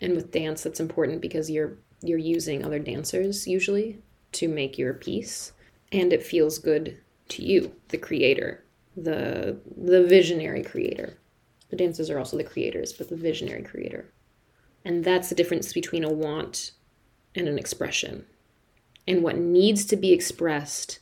and 0.00 0.14
with 0.14 0.32
dance 0.32 0.62
that's 0.62 0.80
important 0.80 1.20
because 1.20 1.50
you're 1.50 1.76
you're 2.00 2.18
using 2.18 2.64
other 2.64 2.78
dancers 2.78 3.46
usually 3.46 3.98
to 4.32 4.48
make 4.48 4.78
your 4.78 4.94
piece 4.94 5.52
and 5.90 6.12
it 6.12 6.22
feels 6.22 6.58
good 6.58 6.98
to 7.32 7.44
you 7.44 7.74
the 7.88 7.98
creator 7.98 8.64
the 8.96 9.58
the 9.76 10.04
visionary 10.04 10.62
creator. 10.62 11.18
The 11.70 11.76
dancers 11.76 12.10
are 12.10 12.18
also 12.18 12.36
the 12.36 12.44
creators 12.44 12.92
but 12.92 13.08
the 13.08 13.16
visionary 13.16 13.62
creator. 13.62 14.12
And 14.84 15.04
that's 15.04 15.28
the 15.28 15.34
difference 15.34 15.72
between 15.72 16.04
a 16.04 16.12
want 16.12 16.72
and 17.34 17.48
an 17.48 17.58
expression. 17.58 18.26
And 19.06 19.22
what 19.22 19.38
needs 19.38 19.84
to 19.86 19.96
be 19.96 20.12
expressed 20.12 20.98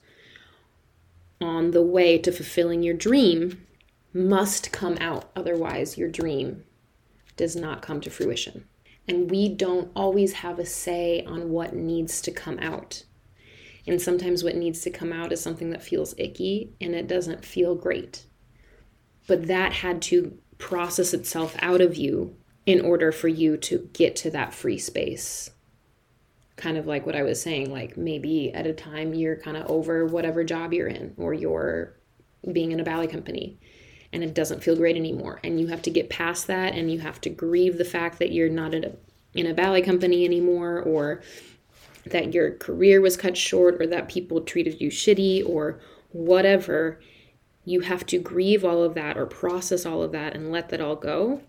on 1.41 1.71
the 1.71 1.83
way 1.83 2.19
to 2.19 2.31
fulfilling 2.31 2.83
your 2.83 2.95
dream 2.95 3.67
must 4.13 4.73
come 4.73 4.97
out. 5.01 5.31
Otherwise 5.35 5.99
your 5.99 6.09
dream 6.09 6.65
does 7.37 7.57
not 7.57 7.83
come 7.83 8.01
to 8.03 8.11
fruition. 8.11 8.67
And 9.09 9.31
we 9.31 9.49
don't 9.49 9.91
always 9.97 10.35
have 10.35 10.59
a 10.59 10.67
say 10.67 11.25
on 11.25 11.51
what 11.51 11.75
needs 11.75 12.21
to 12.23 12.31
come 12.31 12.59
out. 12.61 13.05
And 13.87 14.01
sometimes 14.01 14.45
what 14.45 14.57
needs 14.57 14.81
to 14.83 14.91
come 14.91 15.13
out 15.13 15.33
is 15.33 15.41
something 15.41 15.71
that 15.71 15.83
feels 15.83 16.15
icky 16.19 16.73
and 16.81 16.95
it 16.95 17.09
doesn't 17.09 17.45
feel 17.45 17.75
great. 17.75 18.25
But 19.27 19.47
that 19.47 19.73
had 19.73 20.03
to 20.03 20.39
process 20.59 21.15
itself 21.15 21.57
out 21.61 21.81
of 21.81 21.97
you 21.97 22.37
in 22.67 22.81
order 22.81 23.11
for 23.11 23.29
you 23.29 23.57
to 23.57 23.89
get 23.93 24.15
to 24.17 24.31
that 24.31 24.55
free 24.55 24.79
space. 24.79 25.51
Kind 26.57 26.77
of 26.77 26.87
like 26.87 27.07
what 27.07 27.17
I 27.17 27.23
was 27.23 27.41
saying, 27.41 27.73
like 27.73 27.97
maybe 27.97 28.53
at 28.53 28.67
a 28.67 28.73
time 28.73 29.15
you're 29.15 29.37
kind 29.37 29.57
of 29.57 29.71
over 29.71 30.05
whatever 30.05 30.45
job 30.45 30.75
you're 30.75 30.89
in 30.89 31.15
or 31.17 31.33
you're 31.33 31.97
being 32.53 32.73
in 32.73 32.81
a 32.81 32.85
ballet 32.85 33.07
company 33.07 33.59
and 34.13 34.23
it 34.25 34.35
doesn't 34.35 34.63
feel 34.63 34.77
great 34.77 34.97
anymore. 34.97 35.41
And 35.45 35.61
you 35.61 35.69
have 35.69 35.83
to 35.83 35.91
get 35.91 36.11
past 36.11 36.47
that 36.49 36.75
and 36.75 36.91
you 36.91 36.99
have 37.01 37.21
to 37.23 37.31
grieve 37.31 37.79
the 37.79 37.85
fact 37.85 38.19
that 38.19 38.33
you're 38.33 38.49
not 38.49 38.75
in 38.75 38.85
a, 38.85 38.93
in 39.35 39.47
a 39.47 39.55
ballet 39.55 39.83
company 39.83 40.25
anymore 40.25 40.81
or 40.83 41.23
that 42.07 42.35
your 42.35 42.53
career 42.53 43.01
was 43.01 43.17
cut 43.17 43.37
short 43.37 43.81
or 43.81 43.87
that 43.87 44.09
people 44.09 44.41
treated 44.41 44.81
you 44.81 44.91
shitty 44.91 45.47
or 45.47 45.81
whatever. 46.11 47.01
You 47.65 47.81
have 47.81 48.07
to 48.07 48.19
grieve 48.19 48.65
all 48.65 48.83
of 48.83 48.95
that 48.95 49.17
or 49.17 49.27
process 49.27 49.85
all 49.85 50.03
of 50.03 50.13
that 50.13 50.35
and 50.35 50.51
let 50.51 50.71
that 50.71 50.81
all 50.81 50.97
go 50.97 51.43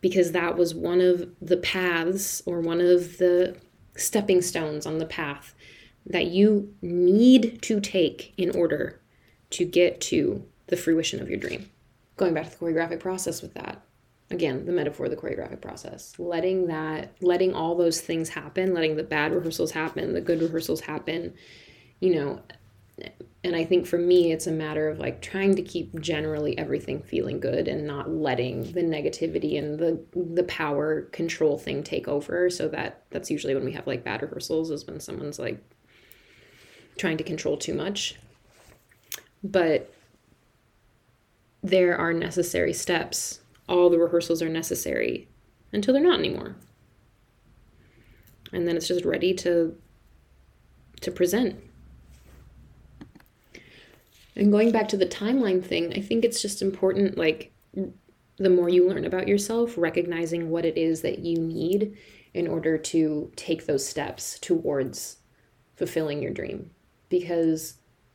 because 0.00 0.32
that 0.32 0.56
was 0.56 0.74
one 0.74 1.00
of 1.00 1.30
the 1.40 1.56
paths 1.56 2.42
or 2.44 2.60
one 2.60 2.80
of 2.80 3.18
the 3.18 3.56
stepping 3.96 4.42
stones 4.42 4.84
on 4.84 4.98
the 4.98 5.06
path 5.06 5.54
that 6.04 6.26
you 6.26 6.74
need 6.82 7.62
to 7.62 7.80
take 7.80 8.34
in 8.36 8.54
order 8.54 9.00
to 9.50 9.64
get 9.64 10.00
to 10.00 10.44
the 10.66 10.76
fruition 10.76 11.22
of 11.22 11.30
your 11.30 11.38
dream. 11.38 11.70
Going 12.16 12.34
back 12.34 12.44
to 12.44 12.50
the 12.50 12.56
choreographic 12.56 13.00
process 13.00 13.40
with 13.40 13.54
that. 13.54 13.82
Again, 14.30 14.64
the 14.64 14.72
metaphor, 14.72 15.08
the 15.08 15.16
choreographic 15.16 15.60
process. 15.60 16.14
Letting 16.18 16.66
that, 16.68 17.14
letting 17.20 17.54
all 17.54 17.74
those 17.76 18.00
things 18.00 18.30
happen, 18.30 18.74
letting 18.74 18.96
the 18.96 19.04
bad 19.04 19.32
rehearsals 19.32 19.70
happen, 19.70 20.14
the 20.14 20.20
good 20.20 20.40
rehearsals 20.40 20.80
happen, 20.80 21.34
you 22.00 22.14
know, 22.14 22.40
and 23.42 23.54
I 23.54 23.64
think 23.64 23.86
for 23.86 23.98
me, 23.98 24.32
it's 24.32 24.46
a 24.46 24.52
matter 24.52 24.88
of 24.88 24.98
like 24.98 25.20
trying 25.20 25.54
to 25.56 25.62
keep 25.62 26.00
generally 26.00 26.56
everything 26.56 27.02
feeling 27.02 27.40
good 27.40 27.68
and 27.68 27.86
not 27.86 28.10
letting 28.10 28.72
the 28.72 28.82
negativity 28.82 29.58
and 29.58 29.78
the 29.78 30.00
the 30.14 30.44
power 30.44 31.02
control 31.12 31.58
thing 31.58 31.82
take 31.82 32.08
over. 32.08 32.48
So 32.48 32.68
that 32.68 33.02
that's 33.10 33.30
usually 33.30 33.54
when 33.54 33.64
we 33.64 33.72
have 33.72 33.86
like 33.86 34.04
bad 34.04 34.22
rehearsals 34.22 34.70
is 34.70 34.86
when 34.86 35.00
someone's 35.00 35.38
like 35.38 35.62
trying 36.96 37.18
to 37.18 37.24
control 37.24 37.58
too 37.58 37.74
much. 37.74 38.16
But 39.42 39.92
there 41.62 41.98
are 41.98 42.14
necessary 42.14 42.72
steps. 42.72 43.40
All 43.68 43.90
the 43.90 43.98
rehearsals 43.98 44.42
are 44.42 44.48
necessary 44.48 45.28
until 45.72 45.94
they're 45.94 46.02
not 46.02 46.18
anymore. 46.18 46.56
And 48.52 48.68
then 48.68 48.76
it's 48.76 48.88
just 48.88 49.04
ready 49.04 49.34
to 49.34 49.76
to 51.00 51.10
present. 51.10 51.56
And 54.36 54.50
going 54.50 54.72
back 54.72 54.88
to 54.88 54.96
the 54.96 55.06
timeline 55.06 55.64
thing, 55.64 55.92
I 55.92 56.00
think 56.00 56.24
it's 56.24 56.42
just 56.42 56.62
important 56.62 57.16
like 57.16 57.52
the 58.36 58.50
more 58.50 58.68
you 58.68 58.88
learn 58.88 59.04
about 59.04 59.28
yourself, 59.28 59.74
recognizing 59.76 60.50
what 60.50 60.64
it 60.64 60.76
is 60.76 61.02
that 61.02 61.20
you 61.20 61.38
need 61.38 61.96
in 62.32 62.48
order 62.48 62.76
to 62.76 63.30
take 63.36 63.66
those 63.66 63.86
steps 63.86 64.38
towards 64.40 65.18
fulfilling 65.76 66.20
your 66.20 66.32
dream. 66.32 66.70
Because 67.08 67.74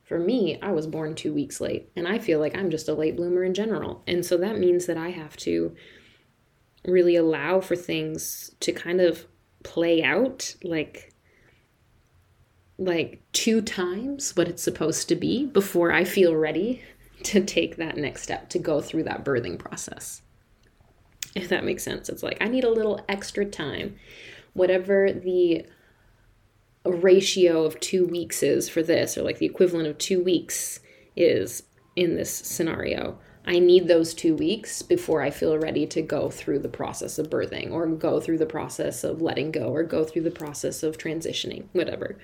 for 0.10 0.18
me, 0.18 0.58
I 0.60 0.72
was 0.72 0.88
born 0.88 1.14
two 1.14 1.32
weeks 1.32 1.62
late, 1.62 1.92
and 1.96 2.08
I 2.08 2.18
feel 2.18 2.40
like 2.40 2.58
I'm 2.58 2.72
just 2.72 2.90
a 2.90 2.96
late 2.96 3.16
bloomer 3.16 3.44
in 3.44 3.54
general. 3.54 4.02
And 4.08 4.26
so 4.26 4.38
that 4.38 4.58
means 4.58 4.88
that 4.88 4.98
I 4.98 5.12
have 5.12 5.38
to 5.38 5.76
really 6.84 7.16
allow 7.16 7.62
for 7.62 7.76
things 7.76 8.50
to 8.62 8.72
kind 8.72 9.02
of 9.02 9.28
play 9.64 10.02
out 10.02 10.56
like 10.64 11.14
like 12.80 13.22
two 13.34 13.62
times 13.62 14.36
what 14.36 14.48
it's 14.48 14.64
supposed 14.64 15.10
to 15.10 15.16
be 15.16 15.46
before 15.46 15.92
I 15.92 16.06
feel 16.06 16.34
ready 16.36 16.82
to 17.24 17.44
take 17.44 17.76
that 17.76 17.98
next 17.98 18.24
step 18.24 18.50
to 18.50 18.58
go 18.58 18.82
through 18.82 19.04
that 19.04 19.26
birthing 19.26 19.60
process. 19.60 20.24
If 21.36 21.50
that 21.50 21.66
makes 21.66 21.84
sense. 21.84 22.10
It's 22.10 22.24
like 22.24 22.38
I 22.42 22.48
need 22.48 22.64
a 22.64 22.72
little 22.72 23.06
extra 23.08 23.46
time. 23.46 23.98
Whatever 24.54 25.12
the 25.12 25.68
ratio 26.86 27.66
of 27.66 27.80
two 27.80 28.06
weeks 28.06 28.44
is 28.44 28.70
for 28.70 28.82
this, 28.82 29.18
or 29.18 29.24
like 29.24 29.40
the 29.40 29.46
equivalent 29.46 29.88
of 29.88 29.98
two 29.98 30.24
weeks 30.24 30.80
is 31.16 31.64
in 31.96 32.16
this 32.16 32.34
scenario. 32.34 33.20
I 33.46 33.60
need 33.60 33.88
those 33.88 34.14
two 34.14 34.36
weeks 34.36 34.82
before 34.82 35.22
I 35.22 35.32
feel 35.32 35.58
ready 35.58 35.88
to 35.88 36.02
go 36.02 36.30
through 36.30 36.60
the 36.60 36.70
process 36.70 37.18
of 37.18 37.30
birthing, 37.30 37.72
or 37.72 37.88
go 37.88 38.20
through 38.20 38.38
the 38.38 38.46
process 38.46 39.04
of 39.04 39.22
letting 39.22 39.52
go, 39.52 39.74
or 39.74 39.84
go 39.84 40.04
through 40.04 40.24
the 40.24 40.32
process 40.32 40.84
of 40.84 40.98
transitioning, 40.98 41.66
whatever 41.74 42.18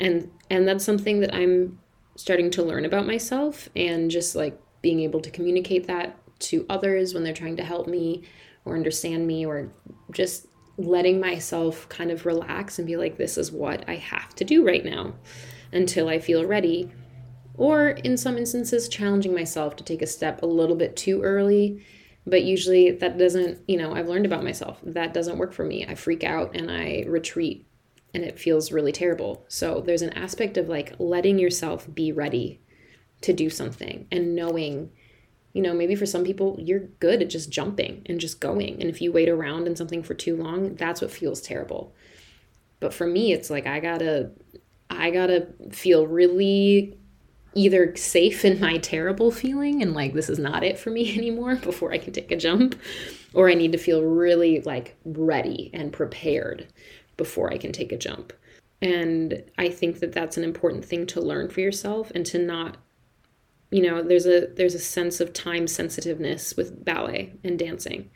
and 0.00 0.30
and 0.48 0.66
that's 0.66 0.84
something 0.84 1.20
that 1.20 1.32
i'm 1.32 1.78
starting 2.16 2.50
to 2.50 2.62
learn 2.62 2.84
about 2.84 3.06
myself 3.06 3.68
and 3.76 4.10
just 4.10 4.34
like 4.34 4.58
being 4.82 5.00
able 5.00 5.20
to 5.20 5.30
communicate 5.30 5.86
that 5.86 6.16
to 6.40 6.66
others 6.68 7.14
when 7.14 7.22
they're 7.22 7.34
trying 7.34 7.56
to 7.56 7.64
help 7.64 7.86
me 7.86 8.22
or 8.64 8.74
understand 8.74 9.26
me 9.26 9.46
or 9.46 9.70
just 10.10 10.46
letting 10.76 11.20
myself 11.20 11.88
kind 11.88 12.10
of 12.10 12.26
relax 12.26 12.78
and 12.78 12.86
be 12.86 12.96
like 12.96 13.16
this 13.16 13.36
is 13.36 13.52
what 13.52 13.86
i 13.88 13.96
have 13.96 14.34
to 14.34 14.44
do 14.44 14.66
right 14.66 14.84
now 14.84 15.14
until 15.72 16.08
i 16.08 16.18
feel 16.18 16.44
ready. 16.44 16.90
Or 17.54 17.90
in 17.90 18.16
some 18.16 18.38
instances 18.38 18.88
challenging 18.88 19.34
myself 19.34 19.76
to 19.76 19.84
take 19.84 20.00
a 20.00 20.06
step 20.06 20.42
a 20.42 20.46
little 20.46 20.76
bit 20.76 20.96
too 20.96 21.22
early. 21.22 21.84
But 22.26 22.42
usually 22.42 22.90
that 22.92 23.18
doesn't 23.18 23.60
you 23.68 23.76
know 23.76 23.94
i've 23.94 24.08
learned 24.08 24.26
about 24.26 24.44
myself. 24.44 24.78
That 24.82 25.12
doesn't 25.14 25.38
work 25.38 25.52
for 25.52 25.64
me. 25.64 25.86
I 25.86 25.94
freak 25.94 26.24
out 26.24 26.56
and 26.56 26.70
i 26.70 27.04
retreat 27.06 27.66
and 28.14 28.24
it 28.24 28.38
feels 28.38 28.72
really 28.72 28.92
terrible. 28.92 29.44
So 29.48 29.80
there's 29.80 30.02
an 30.02 30.12
aspect 30.14 30.56
of 30.56 30.68
like 30.68 30.94
letting 30.98 31.38
yourself 31.38 31.86
be 31.92 32.12
ready 32.12 32.60
to 33.22 33.32
do 33.32 33.50
something 33.50 34.06
and 34.10 34.34
knowing, 34.34 34.90
you 35.52 35.62
know, 35.62 35.74
maybe 35.74 35.94
for 35.94 36.06
some 36.06 36.24
people 36.24 36.56
you're 36.58 36.80
good 37.00 37.22
at 37.22 37.30
just 37.30 37.50
jumping 37.50 38.02
and 38.06 38.20
just 38.20 38.40
going. 38.40 38.80
And 38.80 38.88
if 38.88 39.00
you 39.00 39.12
wait 39.12 39.28
around 39.28 39.66
in 39.66 39.76
something 39.76 40.02
for 40.02 40.14
too 40.14 40.36
long, 40.36 40.74
that's 40.76 41.00
what 41.00 41.10
feels 41.10 41.40
terrible. 41.40 41.92
But 42.78 42.94
for 42.94 43.06
me, 43.06 43.32
it's 43.32 43.50
like 43.50 43.66
I 43.66 43.80
gotta, 43.80 44.30
I 44.88 45.10
gotta 45.10 45.48
feel 45.70 46.06
really 46.06 46.96
either 47.54 47.94
safe 47.96 48.44
in 48.44 48.60
my 48.60 48.78
terrible 48.78 49.32
feeling 49.32 49.82
and 49.82 49.92
like 49.92 50.14
this 50.14 50.28
is 50.28 50.38
not 50.38 50.62
it 50.62 50.78
for 50.78 50.90
me 50.90 51.14
anymore 51.18 51.56
before 51.56 51.92
I 51.92 51.98
can 51.98 52.12
take 52.12 52.30
a 52.30 52.36
jump, 52.36 52.76
or 53.34 53.48
I 53.48 53.54
need 53.54 53.72
to 53.72 53.78
feel 53.78 54.02
really 54.02 54.60
like 54.60 54.96
ready 55.04 55.70
and 55.74 55.92
prepared 55.92 56.66
before 57.16 57.52
I 57.52 57.58
can 57.58 57.72
take 57.72 57.92
a 57.92 57.98
jump. 57.98 58.32
And 58.82 59.42
I 59.58 59.68
think 59.68 60.00
that 60.00 60.12
that's 60.12 60.38
an 60.38 60.44
important 60.44 60.84
thing 60.84 61.06
to 61.08 61.20
learn 61.20 61.50
for 61.50 61.60
yourself 61.60 62.10
and 62.14 62.24
to 62.26 62.38
not 62.38 62.78
you 63.70 63.82
know, 63.82 64.02
there's 64.02 64.26
a 64.26 64.48
there's 64.56 64.74
a 64.74 64.78
sense 64.78 65.20
of 65.20 65.32
time 65.32 65.66
sensitiveness 65.66 66.56
with 66.56 66.84
ballet 66.84 67.34
and 67.44 67.58
dancing. 67.58 68.10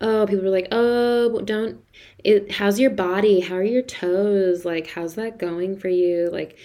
Oh, 0.00 0.26
people 0.26 0.46
are 0.46 0.50
like, 0.50 0.68
"Oh, 0.72 1.40
don't 1.42 1.80
it 2.24 2.52
how's 2.52 2.80
your 2.80 2.90
body? 2.90 3.40
How 3.40 3.56
are 3.56 3.62
your 3.62 3.82
toes? 3.82 4.64
Like 4.64 4.88
how's 4.88 5.14
that 5.14 5.38
going 5.38 5.78
for 5.78 5.88
you?" 5.88 6.28
Like 6.30 6.58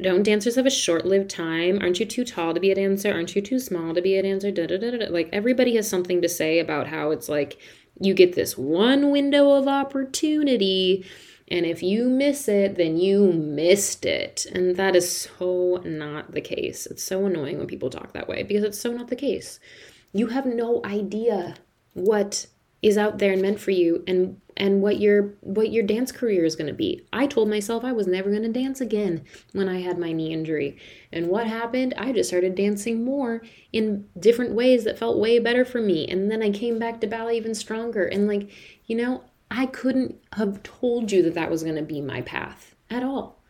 don't 0.00 0.22
dancers 0.22 0.56
have 0.56 0.66
a 0.66 0.70
short-lived 0.70 1.30
time? 1.30 1.78
Aren't 1.80 2.00
you 2.00 2.06
too 2.06 2.24
tall 2.24 2.54
to 2.54 2.60
be 2.60 2.70
a 2.70 2.74
dancer? 2.74 3.12
Aren't 3.12 3.36
you 3.36 3.42
too 3.42 3.58
small 3.58 3.94
to 3.94 4.02
be 4.02 4.16
a 4.16 4.22
dancer? 4.22 4.50
Da, 4.50 4.66
da, 4.66 4.78
da, 4.78 4.90
da. 4.90 5.06
Like 5.08 5.28
everybody 5.32 5.76
has 5.76 5.88
something 5.88 6.22
to 6.22 6.28
say 6.28 6.58
about 6.58 6.88
how 6.88 7.10
it's 7.10 7.28
like 7.28 7.58
you 8.00 8.14
get 8.14 8.34
this 8.34 8.58
one 8.58 9.10
window 9.10 9.52
of 9.52 9.68
opportunity 9.68 11.06
and 11.54 11.64
if 11.64 11.84
you 11.84 12.10
miss 12.10 12.48
it, 12.48 12.74
then 12.74 12.96
you 12.96 13.32
missed 13.32 14.04
it. 14.04 14.44
And 14.52 14.74
that 14.74 14.96
is 14.96 15.30
so 15.38 15.80
not 15.84 16.32
the 16.32 16.40
case. 16.40 16.84
It's 16.84 17.04
so 17.04 17.26
annoying 17.26 17.58
when 17.58 17.68
people 17.68 17.90
talk 17.90 18.12
that 18.12 18.26
way 18.26 18.42
because 18.42 18.64
it's 18.64 18.80
so 18.80 18.90
not 18.90 19.06
the 19.06 19.14
case. 19.14 19.60
You 20.12 20.26
have 20.26 20.46
no 20.46 20.80
idea 20.84 21.54
what 21.92 22.48
is 22.82 22.98
out 22.98 23.18
there 23.18 23.32
and 23.32 23.40
meant 23.40 23.60
for 23.60 23.70
you 23.70 24.02
and 24.08 24.40
and 24.56 24.82
what 24.82 24.98
your 24.98 25.34
what 25.42 25.70
your 25.70 25.84
dance 25.84 26.10
career 26.10 26.44
is 26.44 26.56
going 26.56 26.66
to 26.66 26.74
be. 26.74 27.06
I 27.12 27.28
told 27.28 27.48
myself 27.48 27.84
I 27.84 27.92
was 27.92 28.08
never 28.08 28.30
going 28.30 28.42
to 28.42 28.48
dance 28.48 28.80
again 28.80 29.24
when 29.52 29.68
I 29.68 29.80
had 29.80 29.96
my 29.96 30.10
knee 30.10 30.32
injury. 30.32 30.76
And 31.12 31.28
what 31.28 31.46
happened? 31.46 31.94
I 31.96 32.10
just 32.10 32.30
started 32.30 32.56
dancing 32.56 33.04
more 33.04 33.42
in 33.72 34.08
different 34.18 34.54
ways 34.54 34.82
that 34.84 34.98
felt 34.98 35.20
way 35.20 35.38
better 35.38 35.64
for 35.64 35.80
me. 35.80 36.08
And 36.08 36.32
then 36.32 36.42
I 36.42 36.50
came 36.50 36.80
back 36.80 37.00
to 37.00 37.06
ballet 37.06 37.36
even 37.36 37.54
stronger. 37.54 38.06
And 38.06 38.26
like, 38.26 38.50
you 38.86 38.96
know, 38.96 39.22
I 39.56 39.66
couldn't 39.66 40.16
have 40.32 40.64
told 40.64 41.12
you 41.12 41.22
that 41.22 41.34
that 41.34 41.50
was 41.50 41.62
going 41.62 41.76
to 41.76 41.82
be 41.82 42.00
my 42.00 42.22
path 42.22 42.74
at 42.90 43.04
all. 43.04 43.40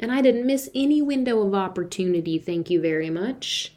And 0.00 0.10
I 0.10 0.20
didn't 0.20 0.46
miss 0.46 0.68
any 0.74 1.00
window 1.00 1.40
of 1.46 1.54
opportunity, 1.54 2.36
thank 2.36 2.68
you 2.68 2.80
very 2.80 3.10
much. 3.10 3.72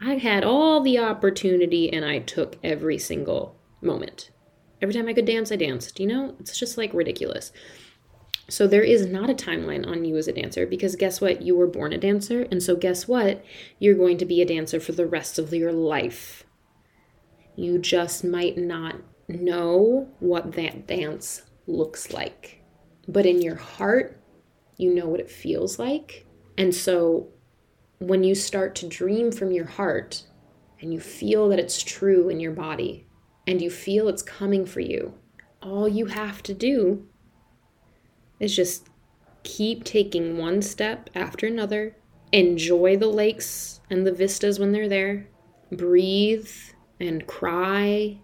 I 0.00 0.14
had 0.14 0.42
all 0.42 0.80
the 0.80 0.98
opportunity 0.98 1.92
and 1.92 2.04
I 2.04 2.18
took 2.18 2.56
every 2.64 2.98
single 2.98 3.56
moment. 3.80 4.30
Every 4.82 4.92
time 4.92 5.06
I 5.06 5.12
could 5.12 5.26
dance, 5.26 5.52
I 5.52 5.56
danced. 5.56 6.00
You 6.00 6.08
know, 6.08 6.34
it's 6.40 6.58
just 6.58 6.76
like 6.76 6.92
ridiculous. 6.92 7.52
So 8.48 8.66
there 8.66 8.82
is 8.82 9.06
not 9.06 9.30
a 9.30 9.34
timeline 9.34 9.86
on 9.86 10.04
you 10.04 10.16
as 10.16 10.26
a 10.26 10.32
dancer 10.32 10.66
because 10.66 10.96
guess 10.96 11.20
what? 11.20 11.40
You 11.40 11.54
were 11.54 11.68
born 11.68 11.92
a 11.92 11.98
dancer. 11.98 12.48
And 12.50 12.60
so 12.60 12.74
guess 12.74 13.06
what? 13.06 13.44
You're 13.78 13.94
going 13.94 14.18
to 14.18 14.26
be 14.26 14.42
a 14.42 14.46
dancer 14.46 14.80
for 14.80 14.92
the 14.92 15.06
rest 15.06 15.38
of 15.38 15.54
your 15.54 15.72
life. 15.72 16.44
You 17.54 17.78
just 17.78 18.24
might 18.24 18.58
not 18.58 18.96
know 19.28 20.08
what 20.20 20.52
that 20.52 20.86
dance 20.86 21.42
looks 21.66 22.12
like. 22.12 22.62
But 23.08 23.26
in 23.26 23.42
your 23.42 23.56
heart, 23.56 24.20
you 24.76 24.94
know 24.94 25.06
what 25.06 25.20
it 25.20 25.30
feels 25.30 25.78
like. 25.78 26.26
And 26.58 26.74
so 26.74 27.28
when 27.98 28.24
you 28.24 28.34
start 28.34 28.74
to 28.76 28.88
dream 28.88 29.32
from 29.32 29.52
your 29.52 29.66
heart 29.66 30.24
and 30.80 30.92
you 30.92 31.00
feel 31.00 31.48
that 31.48 31.58
it's 31.58 31.82
true 31.82 32.28
in 32.28 32.40
your 32.40 32.52
body, 32.52 33.06
and 33.46 33.62
you 33.62 33.70
feel 33.70 34.08
it's 34.08 34.22
coming 34.22 34.66
for 34.66 34.80
you, 34.80 35.14
all 35.62 35.88
you 35.88 36.06
have 36.06 36.42
to 36.42 36.52
do 36.52 37.06
is 38.40 38.54
just 38.54 38.88
keep 39.42 39.84
taking 39.84 40.36
one 40.36 40.60
step 40.60 41.08
after 41.14 41.46
another. 41.46 41.96
Enjoy 42.32 42.96
the 42.96 43.06
lakes 43.06 43.80
and 43.88 44.06
the 44.06 44.12
vistas 44.12 44.58
when 44.58 44.72
they're 44.72 44.88
there. 44.88 45.28
Breathe 45.70 46.50
and 47.00 47.26
cry 47.26 48.18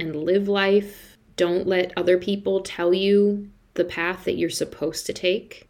and 0.00 0.16
live 0.16 0.48
life. 0.48 1.16
Don't 1.36 1.66
let 1.66 1.92
other 1.96 2.18
people 2.18 2.60
tell 2.60 2.92
you 2.92 3.50
the 3.74 3.84
path 3.84 4.24
that 4.24 4.36
you're 4.36 4.50
supposed 4.50 5.06
to 5.06 5.12
take 5.12 5.68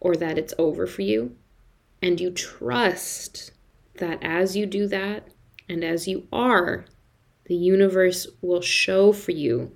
or 0.00 0.16
that 0.16 0.38
it's 0.38 0.54
over 0.58 0.86
for 0.86 1.02
you. 1.02 1.36
And 2.00 2.20
you 2.20 2.30
trust 2.30 3.52
that 3.98 4.18
as 4.22 4.56
you 4.56 4.66
do 4.66 4.88
that 4.88 5.28
and 5.68 5.84
as 5.84 6.08
you 6.08 6.26
are 6.32 6.86
the 7.46 7.54
universe 7.54 8.26
will 8.40 8.60
show 8.60 9.12
for 9.12 9.32
you 9.32 9.72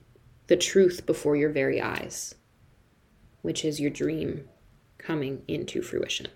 the 0.46 0.56
truth 0.56 1.04
before 1.04 1.36
your 1.36 1.50
very 1.50 1.80
eyes, 1.80 2.34
which 3.42 3.64
is 3.64 3.80
your 3.80 3.90
dream 3.90 4.48
coming 4.98 5.42
into 5.48 5.82
fruition. 5.82 6.28